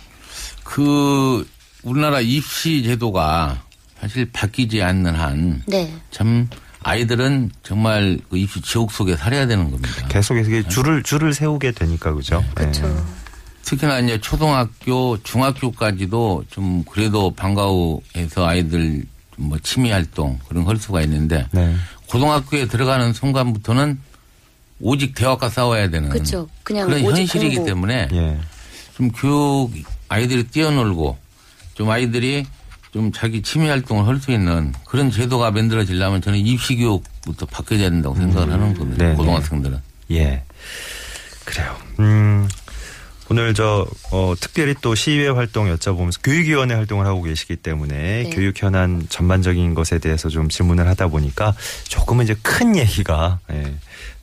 그 0.63 1.48
우리나라 1.84 2.22
입시 2.22 2.84
제도가 2.84 3.63
사실 4.00 4.29
바뀌지 4.32 4.82
않는 4.82 5.15
한네참 5.15 6.50
아이들은 6.82 7.51
정말 7.63 8.20
그 8.29 8.38
입시 8.38 8.62
지옥 8.62 8.91
속에 8.91 9.15
살아야 9.15 9.48
되는 9.48 9.72
겁니다. 9.72 10.08
계속해서 10.08 10.50
이게 10.50 10.67
줄을 10.67 11.03
줄을 11.03 11.34
세우게 11.34 11.72
되니까 11.72 12.13
그죠. 12.13 12.44
그렇죠. 12.53 12.86
예. 12.88 13.25
특히나 13.63 14.00
이제 14.00 14.20
초등학교, 14.22 15.17
중학교까지도 15.24 16.46
좀 16.51 16.84
그래도 16.84 17.32
방과후에서 17.32 18.46
아이들 18.46 19.03
좀뭐 19.36 19.58
취미 19.63 19.91
활동 19.91 20.39
그런 20.48 20.63
걸할 20.63 20.79
수가 20.79 21.01
있는데 21.01 21.48
네. 21.51 21.75
고등학교에 22.08 22.67
들어가는 22.67 23.13
순간부터는 23.13 24.00
오직 24.79 25.15
대학과 25.15 25.50
싸워야 25.50 25.89
되는 25.89 26.10
그렇죠. 26.10 26.48
그냥 26.63 26.88
그런 26.88 27.03
오직 27.03 27.20
현실이기 27.22 27.55
공부. 27.58 27.70
때문에 27.70 28.08
예. 28.12 28.38
좀 28.96 29.10
교육 29.12 29.72
아이들이 30.10 30.44
뛰어놀고 30.44 31.17
좀 31.74 31.89
아이들이 31.89 32.46
좀 32.94 33.12
자기 33.12 33.41
취미 33.41 33.67
활동을 33.67 34.05
할 34.08 34.20
수 34.20 34.32
있는 34.32 34.74
그런 34.86 35.12
제도가 35.12 35.51
만들어지려면 35.51 36.22
저는 36.22 36.39
입시 36.39 36.75
교육부터 36.77 37.46
바뀌어야 37.46 37.89
된다고 37.89 38.15
생각을 38.15 38.51
하는 38.53 38.74
겁니다. 38.77 39.05
네, 39.05 39.13
고등학생들은. 39.15 39.79
예. 40.12 40.44
그래요. 41.44 41.75
음. 42.00 42.48
오늘 43.29 43.53
저 43.53 43.88
어, 44.12 44.34
특별히 44.39 44.75
또 44.82 44.94
시의회 44.94 45.29
활동 45.29 45.74
여쭤보면서 45.74 46.20
교육위원회 46.24 46.75
활동을 46.75 47.05
하고 47.08 47.24
계시기 47.24 47.55
때문에 47.55 48.24
네. 48.24 48.29
교육 48.29 48.62
현안 48.62 49.08
전반적인 49.10 49.74
것에 49.74 50.00
대해서 50.00 50.29
좀 50.29 50.48
질문을 50.48 50.88
하다 50.88 51.08
보니까 51.08 51.55
조금은 51.88 52.25
이제 52.25 52.36
큰 52.44 52.75
얘기가 52.75 53.39
예, 53.51 53.75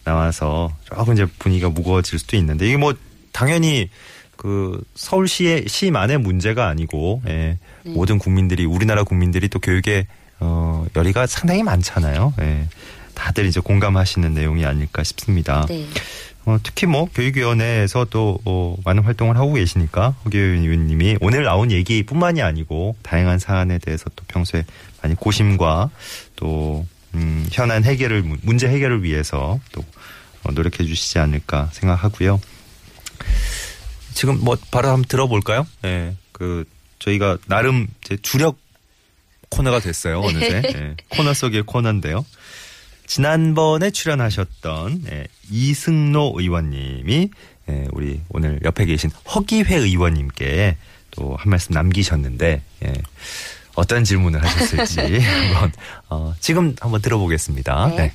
나와서 0.04 0.72
조금 0.84 1.14
이제 1.14 1.26
분위기가 1.38 1.68
무거워질 1.68 2.18
수도 2.18 2.36
있는데 2.36 2.68
이게 2.68 2.76
뭐 2.76 2.94
당연히 3.32 3.90
그 4.36 4.82
서울시의 4.94 5.64
시만의 5.66 6.18
문제가 6.18 6.68
아니고 6.68 7.22
예, 7.26 7.58
네. 7.82 7.92
모든 7.92 8.18
국민들이 8.18 8.64
우리나라 8.64 9.02
국민들이 9.02 9.48
또 9.48 9.58
교육에 9.58 10.06
어, 10.38 10.86
열의가 10.94 11.26
상당히 11.26 11.62
많잖아요. 11.62 12.34
예. 12.40 12.68
다들 13.14 13.46
이제 13.46 13.60
공감하시는 13.60 14.32
내용이 14.32 14.64
아닐까 14.64 15.04
싶습니다. 15.04 15.66
네. 15.68 15.86
어, 16.44 16.58
특히 16.62 16.86
뭐 16.86 17.06
교육위원회에서 17.14 18.06
또 18.06 18.38
어, 18.44 18.76
많은 18.84 19.04
활동을 19.04 19.36
하고 19.36 19.52
계시니까 19.52 20.16
허기현 20.24 20.62
의원님이 20.62 21.18
오늘 21.20 21.44
나온 21.44 21.70
얘기뿐만이 21.70 22.42
아니고 22.42 22.96
다양한 23.02 23.38
사안에 23.38 23.78
대해서 23.78 24.10
또 24.16 24.24
평소에 24.26 24.64
많이 25.02 25.14
고심과 25.14 25.90
또 26.36 26.86
음, 27.14 27.46
현안 27.52 27.84
해결을 27.84 28.22
문제 28.42 28.68
해결을 28.68 29.04
위해서 29.04 29.60
또 29.70 29.84
어, 30.44 30.52
노력해 30.52 30.84
주시지 30.84 31.18
않을까 31.18 31.68
생각하고요. 31.72 32.40
지금 34.14 34.38
뭐 34.40 34.56
바로 34.70 34.88
한번 34.88 35.04
들어볼까요? 35.04 35.66
예. 35.84 36.16
그 36.32 36.64
저희가 36.98 37.38
나름 37.46 37.86
이제 38.04 38.16
주력 38.20 38.58
코너가 39.48 39.80
됐어요 39.80 40.20
어느새 40.20 40.62
예. 40.74 40.96
코너 41.10 41.34
속의 41.34 41.62
코너인데요. 41.62 42.24
지난번에 43.06 43.90
출연하셨던 43.90 45.04
예, 45.10 45.26
이승로 45.50 46.34
의원님이 46.36 47.30
예, 47.68 47.86
우리 47.92 48.20
오늘 48.30 48.60
옆에 48.64 48.84
계신 48.86 49.10
허기회 49.34 49.76
의원님께 49.76 50.76
또 51.12 51.36
한 51.38 51.50
말씀 51.50 51.72
남기셨는데 51.74 52.62
예, 52.84 52.92
어떤 53.74 54.04
질문을 54.04 54.42
하셨을지 54.42 55.18
한번 55.20 55.72
어, 56.08 56.34
지금 56.40 56.74
한번 56.80 57.00
들어보겠습니다. 57.02 57.88
네. 57.90 57.96
네. 57.96 58.12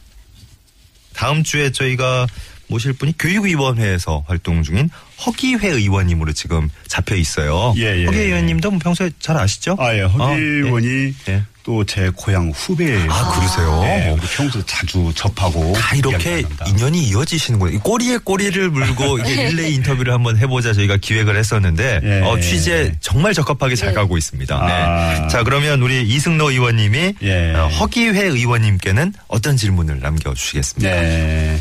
다음 1.13 1.44
주에 1.44 1.72
저희가 1.72 2.27
모실 2.67 2.93
분이 2.93 3.15
교육위원회에서 3.17 4.24
활동 4.27 4.63
중인 4.63 4.89
허기회 5.25 5.69
의원님으로 5.69 6.33
지금 6.33 6.69
잡혀 6.88 7.15
있어요. 7.15 7.74
예, 7.77 8.01
예. 8.01 8.05
허기 8.05 8.17
의원님도 8.17 8.71
뭐 8.71 8.79
평소에 8.79 9.12
잘 9.19 9.38
아시죠? 9.38 9.75
아, 9.79 9.93
예. 9.95 10.01
허기 10.01 10.21
어, 10.21 10.31
예. 10.38 10.41
의원이 10.41 11.13
예. 11.29 11.43
또제 11.63 12.12
고향 12.15 12.50
후배예요. 12.55 13.12
아, 13.12 13.36
그러세요? 13.36 13.81
네, 13.81 14.09
우리 14.12 14.21
평소 14.27 14.65
자주 14.65 15.12
접하고. 15.13 15.74
다 15.74 15.95
이렇게. 15.97 16.45
인연이 16.65 17.03
이어지시는군요. 17.09 17.74
이 17.74 17.77
꼬리에 17.79 18.19
꼬리를 18.19 18.69
물고 18.69 19.19
이게 19.27 19.50
릴레이 19.50 19.75
인터뷰를 19.75 20.13
한번 20.13 20.38
해보자 20.38 20.71
저희가 20.71 20.95
기획을 20.95 21.36
했었는데 21.36 22.00
예. 22.03 22.21
어, 22.21 22.39
취재 22.39 22.93
정말 23.01 23.33
적합하게 23.33 23.75
잘 23.75 23.89
네. 23.89 23.95
가고 23.95 24.17
있습니다. 24.17 24.65
네. 24.65 24.71
아. 24.71 25.27
자 25.27 25.43
그러면 25.43 25.81
우리 25.81 26.07
이승로 26.07 26.51
의원님이 26.51 27.15
예. 27.21 27.53
어, 27.53 27.67
허기회 27.67 28.24
의원님께는 28.24 29.13
어떤 29.27 29.57
질문을 29.57 30.00
남겨주시겠습니까? 30.00 30.89
네. 30.89 31.59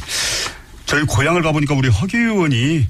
저희 0.87 1.02
고향을 1.05 1.43
가보니까 1.43 1.75
우리 1.75 1.88
허기 1.88 2.16
의원이 2.16 2.87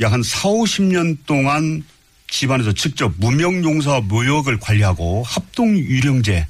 약 0.00 0.12
한 0.12 0.22
4, 0.22 0.48
50년 0.48 1.18
동안 1.26 1.84
집안에서 2.28 2.72
직접 2.72 3.12
무명용사 3.18 4.00
묘역을 4.08 4.58
관리하고 4.58 5.22
합동 5.24 5.76
유령제 5.78 6.46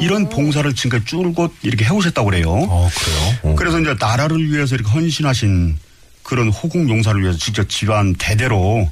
이런 0.00 0.28
봉사를 0.28 0.74
지금까지 0.74 1.04
줄곧 1.04 1.54
이렇게 1.62 1.84
해오셨다고 1.84 2.30
그래요. 2.30 2.50
어 2.50 2.90
그래요? 2.92 3.38
어. 3.42 3.54
그래서 3.54 3.78
이제 3.80 3.94
나라를 3.98 4.50
위해서 4.50 4.74
이렇게 4.74 4.90
헌신하신 4.90 5.76
그런 6.22 6.48
호국 6.48 6.88
용사를 6.88 7.20
위해서 7.22 7.38
직접 7.38 7.68
집안 7.68 8.14
대대로 8.14 8.90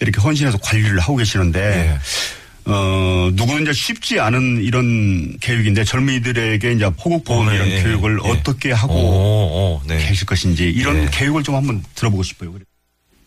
이렇게 0.00 0.20
헌신해서 0.20 0.58
관리를 0.58 0.98
하고 0.98 1.16
계시는데 1.16 1.98
어 2.66 3.30
누구는 3.34 3.62
이제 3.62 3.72
쉽지 3.72 4.20
않은 4.20 4.62
이런 4.62 5.36
계획인데 5.40 5.84
젊은이들에게 5.84 6.72
이제 6.72 6.84
호국 6.84 7.24
보호 7.24 7.40
어, 7.42 7.52
이런 7.52 7.68
예, 7.68 7.82
교육을 7.82 8.20
예. 8.24 8.30
어떻게 8.30 8.72
하고 8.72 8.94
어, 8.94 8.98
어, 8.98 9.82
네. 9.86 9.98
계실 9.98 10.26
것인지 10.26 10.70
이런 10.70 11.02
예. 11.04 11.08
계획을 11.12 11.42
좀 11.42 11.56
한번 11.56 11.82
들어보고 11.94 12.22
싶어요. 12.22 12.54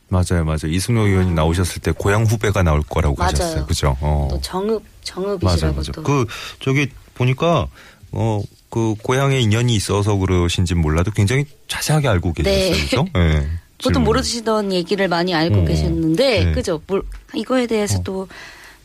맞아요, 0.09 0.45
맞아요. 0.45 0.67
이승로 0.67 1.05
의원이 1.07 1.33
나오셨을 1.33 1.81
때 1.81 1.91
고향 1.91 2.23
후배가 2.23 2.63
나올 2.63 2.81
거라고 2.81 3.15
맞아요. 3.17 3.31
하셨어요. 3.33 3.65
그죠? 3.65 3.97
어. 3.99 4.27
또 4.31 4.41
정읍 4.41 4.67
맞아요, 4.69 4.81
정읍이시라고 5.03 5.73
맞아요. 5.75 5.91
또. 5.93 6.03
그 6.03 6.25
저기 6.59 6.87
보니까 7.13 7.67
어 8.11 8.41
그 8.69 8.95
고향에 9.01 9.39
인연이 9.39 9.75
있어서 9.75 10.15
그러신지 10.15 10.75
몰라도 10.75 11.11
굉장히 11.11 11.45
자세하게 11.67 12.07
알고 12.07 12.33
계셨어요, 12.33 12.71
네. 12.73 12.81
그죠? 12.81 13.05
네. 13.13 13.47
보통 13.77 13.93
질문. 13.93 14.03
모르시던 14.03 14.73
얘기를 14.73 15.07
많이 15.07 15.33
알고 15.35 15.59
어. 15.61 15.65
계셨는데 15.65 16.45
네. 16.45 16.51
그죠? 16.51 16.81
뭘 16.87 17.03
이거에 17.35 17.67
대해서 17.67 18.01
또 18.03 18.27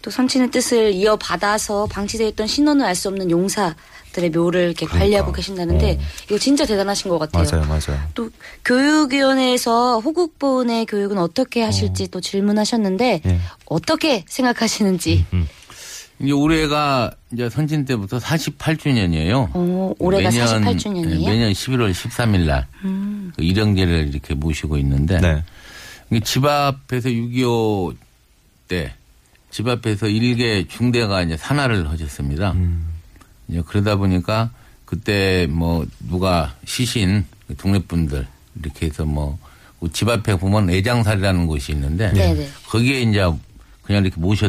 또 0.02 0.10
선친의 0.10 0.50
뜻을 0.50 0.92
이어받아서 0.92 1.86
방치되어 1.86 2.26
있던 2.28 2.46
신원을 2.46 2.84
알 2.84 2.94
수 2.94 3.08
없는 3.08 3.30
용사들의 3.30 4.30
묘를 4.34 4.64
이렇게 4.64 4.84
그러니까. 4.86 4.98
관리하고 4.98 5.32
계신다는데 5.32 5.98
어. 5.98 6.04
이거 6.26 6.38
진짜 6.38 6.66
대단하신 6.66 7.08
것 7.08 7.18
같아요. 7.18 7.44
맞아요, 7.50 7.66
맞아요. 7.66 8.00
또 8.14 8.28
교육위원회에서 8.64 10.00
호국보훈의 10.00 10.86
교육은 10.86 11.18
어떻게 11.18 11.62
하실지 11.62 12.08
또 12.10 12.20
질문하셨는데 12.20 13.22
예. 13.24 13.40
어떻게 13.66 14.24
생각하시는지 14.28 15.24
음. 15.32 15.48
이제 16.20 16.30
올해가 16.32 17.10
이제 17.32 17.48
선진 17.48 17.84
때부터 17.84 18.18
48주년이에요. 18.18 19.48
어, 19.54 19.94
올해가 19.98 20.28
48주년이에요? 20.30 21.26
매년 21.26 21.50
11월 21.52 21.90
13일 21.92 22.46
날 22.46 22.66
음. 22.84 23.32
그 23.36 23.42
일영제를 23.42 24.08
이렇게 24.12 24.34
모시고 24.34 24.76
있는데 24.78 25.18
네. 25.20 25.42
집 26.22 26.44
앞에서 26.44 27.08
6.25때 27.08 28.90
집 29.52 29.68
앞에서 29.68 30.08
일개 30.08 30.66
중대가 30.66 31.22
이제 31.22 31.36
산화를 31.36 31.88
하셨습니다. 31.88 32.50
음. 32.52 32.88
이제 33.46 33.62
그러다 33.64 33.94
보니까 33.94 34.50
그때 34.84 35.46
뭐 35.48 35.86
누가 36.00 36.54
시신 36.64 37.24
동네 37.56 37.78
분들 37.78 38.26
이렇게 38.56 38.86
해서 38.86 39.04
뭐 39.04 39.38
집 39.90 40.08
앞에 40.08 40.36
보면 40.36 40.70
애장살이라는 40.70 41.46
곳이 41.46 41.72
있는데 41.72 42.12
네네. 42.12 42.48
거기에 42.68 43.00
이제 43.02 43.20
그냥 43.82 44.04
이렇게 44.04 44.20
모셔 44.20 44.48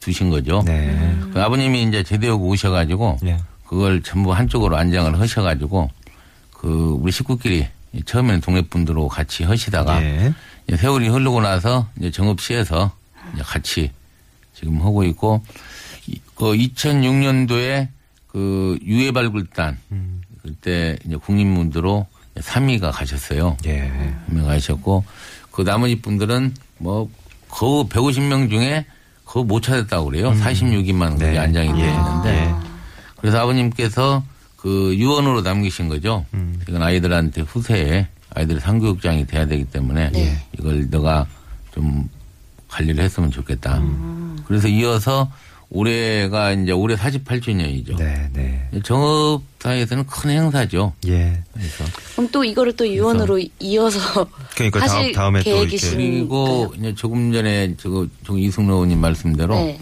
두신 0.00 0.30
거죠. 0.30 0.62
네. 0.64 1.18
그 1.32 1.42
아버님이 1.42 1.82
이제 1.82 2.02
제대하고 2.02 2.46
오셔가지고 2.48 3.18
예. 3.26 3.38
그걸 3.66 4.02
전부 4.02 4.32
한쪽으로 4.32 4.76
안장을 4.76 5.18
하셔가지고 5.18 5.90
그 6.52 6.96
우리 7.00 7.12
식구끼리 7.12 7.66
처음에는 8.04 8.40
동네 8.40 8.62
분들하고 8.62 9.08
같이 9.08 9.44
하시다가 9.44 10.02
예. 10.02 10.32
이제 10.68 10.76
세월이 10.76 11.08
흐르고 11.08 11.40
나서 11.40 11.88
이제 11.98 12.10
정읍시에서 12.10 12.92
이제 13.34 13.42
같이 13.42 13.90
지금 14.58 14.80
하고 14.80 15.04
있고 15.04 15.42
이- 16.06 16.20
그 16.34 16.52
2006년도에 16.54 17.88
그 18.28 18.78
유해 18.84 19.12
발굴단 19.12 19.78
음. 19.92 20.22
그때 20.42 20.96
이제 21.04 21.16
국립문두로 21.16 22.06
3위가 22.36 22.92
가셨어요. 22.92 23.56
예. 23.66 23.90
명 24.26 24.46
가셨고 24.46 25.04
그 25.50 25.62
나머지 25.62 26.00
분들은 26.00 26.54
뭐 26.78 27.08
거의 27.48 27.84
150명 27.84 28.50
중에 28.50 28.84
거의 29.24 29.44
못 29.46 29.60
찾았다고 29.62 30.06
그래요. 30.10 30.32
46인만 30.32 31.12
음. 31.12 31.18
네. 31.18 31.26
거기 31.26 31.38
안장이 31.38 31.68
되어 31.72 31.86
예. 31.86 31.90
있는데 31.90 32.30
예. 32.46 32.54
그래서 33.16 33.38
아버님께서 33.40 34.22
그 34.56 34.94
유언으로 34.96 35.40
남기신 35.42 35.88
거죠. 35.88 36.26
음. 36.34 36.60
이건 36.68 36.82
아이들한테 36.82 37.42
후세에 37.42 38.08
아이들이 38.34 38.60
상교육장이 38.60 39.26
돼야 39.26 39.46
되기 39.46 39.64
때문에 39.64 40.10
네. 40.12 40.42
이걸 40.58 40.88
너가 40.90 41.26
좀 41.72 42.08
관리를 42.68 43.02
했으면 43.04 43.30
좋겠다. 43.30 43.78
음. 43.78 44.15
그래서 44.46 44.68
이어서 44.68 45.30
올해가 45.68 46.52
이제 46.52 46.70
올해 46.70 46.94
48주년이죠. 46.94 47.96
네, 47.98 48.28
네. 48.32 48.68
정읍사에서는 48.84 50.06
큰 50.06 50.30
행사죠. 50.30 50.92
예. 51.08 51.42
그래서 51.52 51.84
그럼 52.12 52.30
또 52.30 52.44
이거를 52.44 52.76
또 52.76 52.88
유언으로 52.88 53.40
이어서 53.60 54.26
그러니까 54.54 54.80
하실 54.82 55.12
다음 55.12 55.12
다음에 55.12 55.38
또 55.42 55.50
계획이신 55.50 55.90
그리고 55.98 56.72
이제 56.78 56.94
조금 56.94 57.32
전에 57.32 57.74
저거 57.78 58.06
저 58.24 58.36
이승로 58.38 58.74
의원님 58.74 59.00
말씀대로 59.00 59.56
네. 59.56 59.78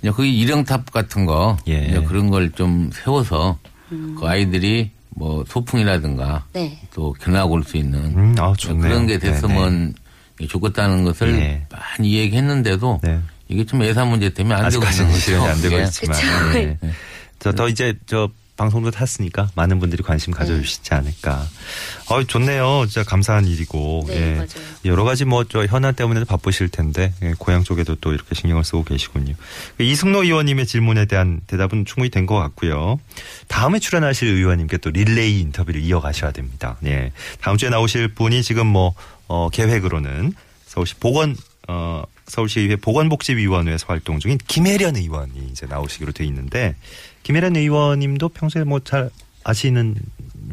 이제 0.00 0.10
거기 0.10 0.38
일형탑 0.38 0.90
같은 0.90 1.26
거 1.26 1.58
예. 1.68 1.84
이제 1.86 2.00
그런 2.02 2.30
걸 2.30 2.50
좀 2.54 2.90
세워서 2.94 3.58
그 3.90 4.20
아이들이 4.26 4.90
뭐 5.10 5.44
소풍이라든가 5.48 6.46
네. 6.54 6.80
또 6.94 7.12
견학 7.20 7.50
올 7.52 7.62
수 7.64 7.76
있는 7.76 7.98
음, 8.16 8.34
아, 8.38 8.54
좋네요. 8.56 8.80
그런 8.80 9.06
게 9.06 9.18
네, 9.18 9.30
됐으면 9.30 9.94
좋겠다는 10.48 11.04
것을 11.04 11.34
예. 11.38 11.66
많이 11.70 12.14
얘기했는데도 12.14 13.00
네. 13.02 13.18
이게 13.48 13.64
좀 13.64 13.82
예산 13.84 14.08
문제 14.08 14.30
때문에 14.30 14.54
안 14.54 14.68
되고 14.68 14.76
있는 14.84 14.86
아직까지는 14.88 15.10
거죠. 15.12 15.20
실현이 15.20 15.46
안 15.46 15.60
되고 15.62 15.76
예. 15.78 15.84
있지만. 15.84 16.18
그쵸. 16.18 16.58
예. 16.58 16.78
저, 17.38 17.52
더 17.52 17.68
이제 17.68 17.94
저 18.06 18.28
방송도 18.56 18.90
탔으니까 18.90 19.50
많은 19.54 19.78
분들이 19.78 20.02
관심 20.02 20.32
가져주시지 20.32 20.94
않을까. 20.94 21.46
어, 22.08 22.24
좋네요. 22.24 22.86
진짜 22.88 23.04
감사한 23.04 23.46
일이고. 23.46 24.04
네, 24.08 24.16
예. 24.16 24.34
맞아요. 24.36 24.46
여러 24.86 25.04
가지 25.04 25.26
뭐 25.26 25.44
저 25.44 25.66
현안 25.66 25.94
때문에도 25.94 26.24
바쁘실 26.24 26.70
텐데 26.70 27.12
예, 27.22 27.34
고향 27.38 27.64
쪽에도 27.64 27.94
또 27.96 28.14
이렇게 28.14 28.34
신경을 28.34 28.64
쓰고 28.64 28.84
계시군요. 28.84 29.34
그 29.76 29.82
이승로 29.82 30.22
의원님의 30.24 30.66
질문에 30.66 31.04
대한 31.04 31.40
대답은 31.46 31.84
충분히 31.84 32.08
된 32.10 32.24
것 32.26 32.36
같고요. 32.36 32.98
다음에 33.46 33.78
출연하실 33.78 34.28
의원님께 34.28 34.78
또 34.78 34.88
릴레이 34.90 35.38
인터뷰를 35.40 35.82
이어가셔야 35.82 36.32
됩니다. 36.32 36.78
예. 36.86 37.12
다음 37.42 37.58
주에 37.58 37.68
나오실 37.68 38.08
분이 38.14 38.42
지금 38.42 38.66
뭐 38.66 38.94
어, 39.28 39.50
계획으로는 39.50 40.32
서울시 40.66 40.94
보건 40.94 41.36
어, 41.68 42.02
서울시의회 42.26 42.76
보건복지위원회에서 42.76 43.86
활동 43.88 44.18
중인 44.18 44.38
김혜련 44.46 44.96
의원이 44.96 45.48
이제 45.50 45.66
나오시기로 45.66 46.12
돼 46.12 46.24
있는데 46.24 46.74
김혜련 47.22 47.56
의원님도 47.56 48.30
평소에 48.30 48.64
뭐 48.64 48.80
잘 48.80 49.10
아시는 49.44 49.94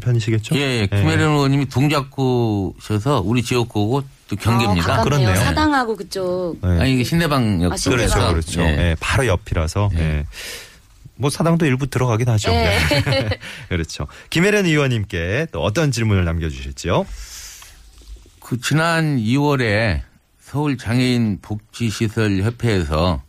편이시겠죠? 0.01 0.55
예, 0.55 0.81
예. 0.81 0.88
김혜련 0.88 1.31
의원님이 1.31 1.67
동작구셔서 1.67 3.21
우리 3.25 3.41
지역구고 3.41 4.03
또 4.27 4.36
경계입니다. 4.36 4.86
아, 4.93 4.97
가깝네요. 4.97 5.19
그렇네요. 5.27 5.36
사당하고 5.43 5.95
그쪽. 5.95 6.57
네. 6.62 6.79
아니 6.79 6.93
이게 6.93 7.03
신대방역 7.03 7.73
아. 7.73 7.75
그렇죠, 7.75 8.27
그렇죠. 8.29 8.62
예. 8.62 8.65
예, 8.65 8.95
바로 8.99 9.25
옆이라서. 9.25 9.89
예. 9.95 9.99
예. 9.99 10.25
뭐 11.15 11.29
사당도 11.29 11.65
일부 11.65 11.88
들어가긴 11.88 12.29
하죠. 12.29 12.51
예. 12.51 12.77
네. 12.89 13.29
그렇죠. 13.69 14.07
김혜련 14.29 14.65
의원님께 14.65 15.47
또 15.51 15.62
어떤 15.63 15.91
질문을 15.91 16.23
남겨주실지요? 16.25 17.05
그 18.39 18.59
지난 18.62 19.17
2월에 19.17 20.01
서울 20.53 20.77
장애인 20.77 21.39
복지시설 21.41 22.43
협회에서 22.43 23.23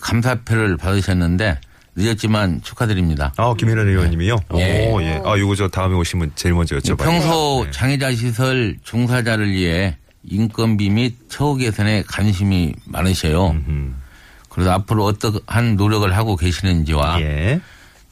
감사표를 0.00 0.78
받으셨는데 0.78 1.60
늦었지만 1.94 2.62
축하드립니다. 2.62 3.34
아, 3.36 3.52
김혜련 3.52 3.86
의원님이요? 3.86 4.36
예. 4.54 4.88
오, 4.90 5.02
예. 5.02 5.20
아, 5.22 5.38
요거 5.38 5.56
저 5.56 5.68
다음에 5.68 5.94
오시면 5.94 6.32
제일 6.36 6.54
먼저 6.54 6.78
여쭤봐요. 6.78 6.96
평소 6.96 7.64
네. 7.66 7.70
장애자 7.70 8.14
시설 8.14 8.78
종사자를 8.82 9.50
위해 9.50 9.98
인건비 10.24 10.88
및 10.88 11.16
처우 11.28 11.56
개선에 11.56 12.02
관심이 12.08 12.72
많으셔요. 12.86 13.50
음, 13.50 14.00
그래서 14.48 14.70
앞으로 14.70 15.04
어떠한 15.04 15.76
노력을 15.76 16.10
하고 16.16 16.34
계시는지와 16.36 17.20
예. 17.20 17.60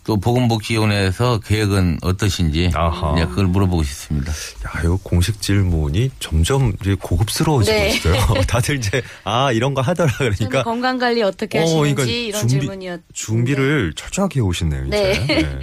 또 0.08 0.16
보건복지위원회에서 0.16 1.40
계획은 1.40 1.98
어떠신지 2.00 2.70
아하. 2.72 3.12
이제 3.14 3.26
그걸 3.26 3.46
물어보고 3.48 3.82
싶습니다. 3.82 4.32
야, 4.32 4.80
이거 4.82 4.98
공식 5.02 5.42
질문이 5.42 6.12
점점 6.18 6.72
이제 6.80 6.96
고급스러워지고 6.98 7.76
네. 7.76 7.88
있어요. 7.90 8.14
다들 8.48 8.76
이제, 8.78 9.02
아, 9.24 9.52
이런 9.52 9.74
거 9.74 9.82
하더라. 9.82 10.10
그러니까. 10.16 10.62
건강 10.62 10.96
관리 10.96 11.20
어떻게 11.22 11.58
어, 11.58 11.60
하시는지 11.60 11.94
그러니까 11.94 12.10
이런 12.10 12.40
준비- 12.48 12.60
질문이었. 12.60 13.00
준비를 13.12 13.92
철저하게 13.96 14.40
해오시네요, 14.40 14.86
이제. 14.86 15.24
네. 15.28 15.60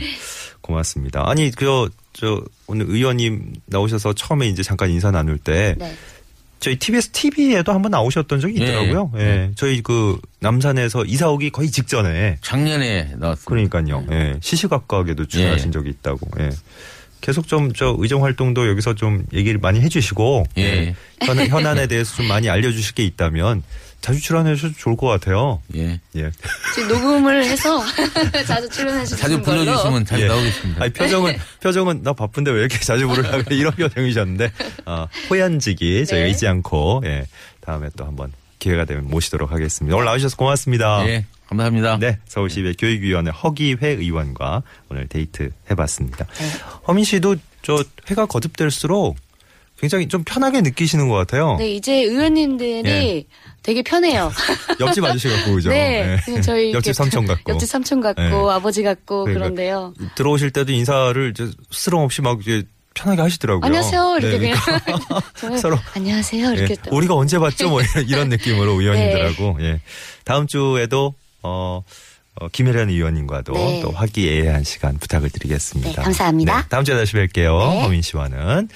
고맙습니다. 0.62 1.23
아니, 1.27 1.49
그, 1.49 1.89
저, 2.13 2.43
오늘 2.67 2.86
의원님 2.88 3.53
나오셔서 3.65 4.13
처음에 4.13 4.47
이제 4.47 4.62
잠깐 4.62 4.91
인사 4.91 5.10
나눌 5.10 5.39
때, 5.39 5.73
네. 5.79 5.95
저희 6.65 6.78
TBS 6.78 7.10
TV에도 7.10 7.73
한번 7.73 7.91
나오셨던 7.91 8.39
적이 8.39 8.56
예, 8.60 8.63
있더라고요. 8.63 9.12
예. 9.17 9.21
예. 9.21 9.51
저희 9.56 9.84
그 9.84 10.19
남산에서 10.39 11.06
이사 11.06 11.30
오기 11.30 11.51
거의 11.51 11.69
직전에. 11.69 12.39
작년에 12.41 13.12
나왔습니다. 13.17 13.45
그러니까요. 13.45 14.04
예. 14.10 14.34
시시각각에도 14.41 15.28
출연하신 15.28 15.67
예. 15.67 15.71
적이 15.71 15.89
있다고. 15.91 16.28
예. 16.39 16.49
계속 17.21 17.47
좀 17.47 17.71
저 17.75 17.95
의정 17.99 18.23
활동도 18.23 18.67
여기서 18.67 18.95
좀 18.95 19.28
얘기를 19.32 19.60
많이 19.60 19.80
해주시고 19.80 20.45
예. 20.58 20.95
현, 21.21 21.38
현안에 21.38 21.86
대해서 21.86 22.15
좀 22.15 22.28
많이 22.28 22.49
알려주실 22.49 22.95
게 22.95 23.04
있다면 23.04 23.62
자주 24.05 24.21
출연해 24.21 24.53
주셔도 24.53 24.75
좋을 24.77 24.95
것 24.95 25.07
같아요. 25.07 25.63
예. 25.75 25.99
예. 26.15 26.29
지금 26.75 26.89
녹음을 26.89 27.43
해서 27.43 27.83
자주 28.45 28.69
출연해 28.69 29.03
주시는 29.03 29.19
자주 29.19 29.41
걸로. 29.41 29.63
불러주시면 29.65 30.05
자주 30.05 30.21
예. 30.23 30.27
나오겠습니다. 30.27 30.83
아니 30.83 30.93
표정은 30.93 31.35
표정은 31.63 32.03
나 32.03 32.13
바쁜데 32.13 32.51
왜 32.51 32.59
이렇게 32.59 32.77
자주 32.77 33.07
부르려고 33.07 33.43
그래? 33.43 33.55
이런 33.55 33.73
표정이셨는데 33.73 34.51
아, 34.85 35.07
호연지기 35.31 36.05
저희가 36.05 36.25
네. 36.25 36.29
잊지 36.29 36.45
않고 36.47 37.01
예 37.05 37.25
다음에 37.61 37.89
또 37.97 38.05
한번 38.05 38.31
기회가 38.59 38.85
되면 38.85 39.07
모시도록 39.09 39.51
하겠습니다. 39.51 39.95
오늘 39.95 40.05
나와주셔서 40.05 40.37
고맙습니다. 40.37 41.03
예. 41.07 41.25
감사합니다. 41.47 41.97
네, 41.99 42.19
서울시의 42.27 42.75
교육위원회 42.77 43.31
허기회 43.31 43.87
의원과 43.87 44.61
오늘 44.89 45.07
데이트 45.07 45.49
해봤습니다. 45.71 46.25
네. 46.25 46.45
허민 46.87 47.03
씨도 47.05 47.37
저 47.63 47.83
회가 48.11 48.27
거듭될수록 48.27 49.15
굉장히 49.79 50.07
좀 50.07 50.23
편하게 50.23 50.61
느끼시는 50.61 51.09
것 51.09 51.15
같아요. 51.15 51.57
네, 51.57 51.73
이제 51.73 51.93
의원님들이 52.03 52.89
예. 52.89 53.25
되게 53.61 53.81
편해요. 53.83 54.31
옆집 54.79 55.03
아저씨 55.03 55.27
같고 55.27 55.53
그죠? 55.55 55.69
네, 55.69 56.17
그냥 56.23 56.41
저희 56.41 56.71
옆집 56.73 56.93
삼촌 56.95 57.25
같고. 57.25 57.51
옆집 57.51 57.67
삼촌 57.67 57.99
같고 58.01 58.21
네. 58.21 58.53
아버지 58.53 58.83
같고 58.83 59.25
그러니까 59.25 59.45
그런데요 59.45 59.93
들어오실 60.15 60.51
때도 60.51 60.71
인사를 60.71 61.29
이제 61.31 61.49
스스럼 61.71 62.01
없이 62.03 62.21
막 62.21 62.39
이제 62.41 62.63
편하게 62.93 63.21
하시더라고요. 63.23 63.65
안녕하세요 63.65 64.17
이렇게 64.19 64.38
네, 64.38 64.51
그냥 64.51 64.57
그러니까 64.85 65.21
저는 65.35 65.57
서로 65.57 65.77
안녕하세요 65.93 66.53
이렇게 66.53 66.71
예, 66.79 66.89
또 66.89 66.95
우리가 66.95 67.13
언제 67.15 67.38
봤죠? 67.38 67.69
뭐 67.69 67.81
이런- 68.07 68.29
느낌으로 68.29 68.77
네. 68.77 68.83
의원님들하고 68.85 69.57
예. 69.61 69.81
다음 70.23 70.47
주에도 70.47 71.13
어, 71.43 71.83
어, 72.39 72.47
김혜련 72.49 72.89
의원님과도 72.89 73.53
네. 73.53 73.81
또 73.81 73.91
화기애애한 73.91 74.63
시간 74.63 74.97
부탁을 74.97 75.29
드리겠습니다. 75.29 75.89
네, 75.89 75.95
감사합니다. 75.95 76.67
다음 76.69 76.83
주에 76.83 76.95
다시 76.95 77.13
뵐게요. 77.13 77.69
네. 77.69 77.81
허민 77.83 78.01
씨와는. 78.01 78.69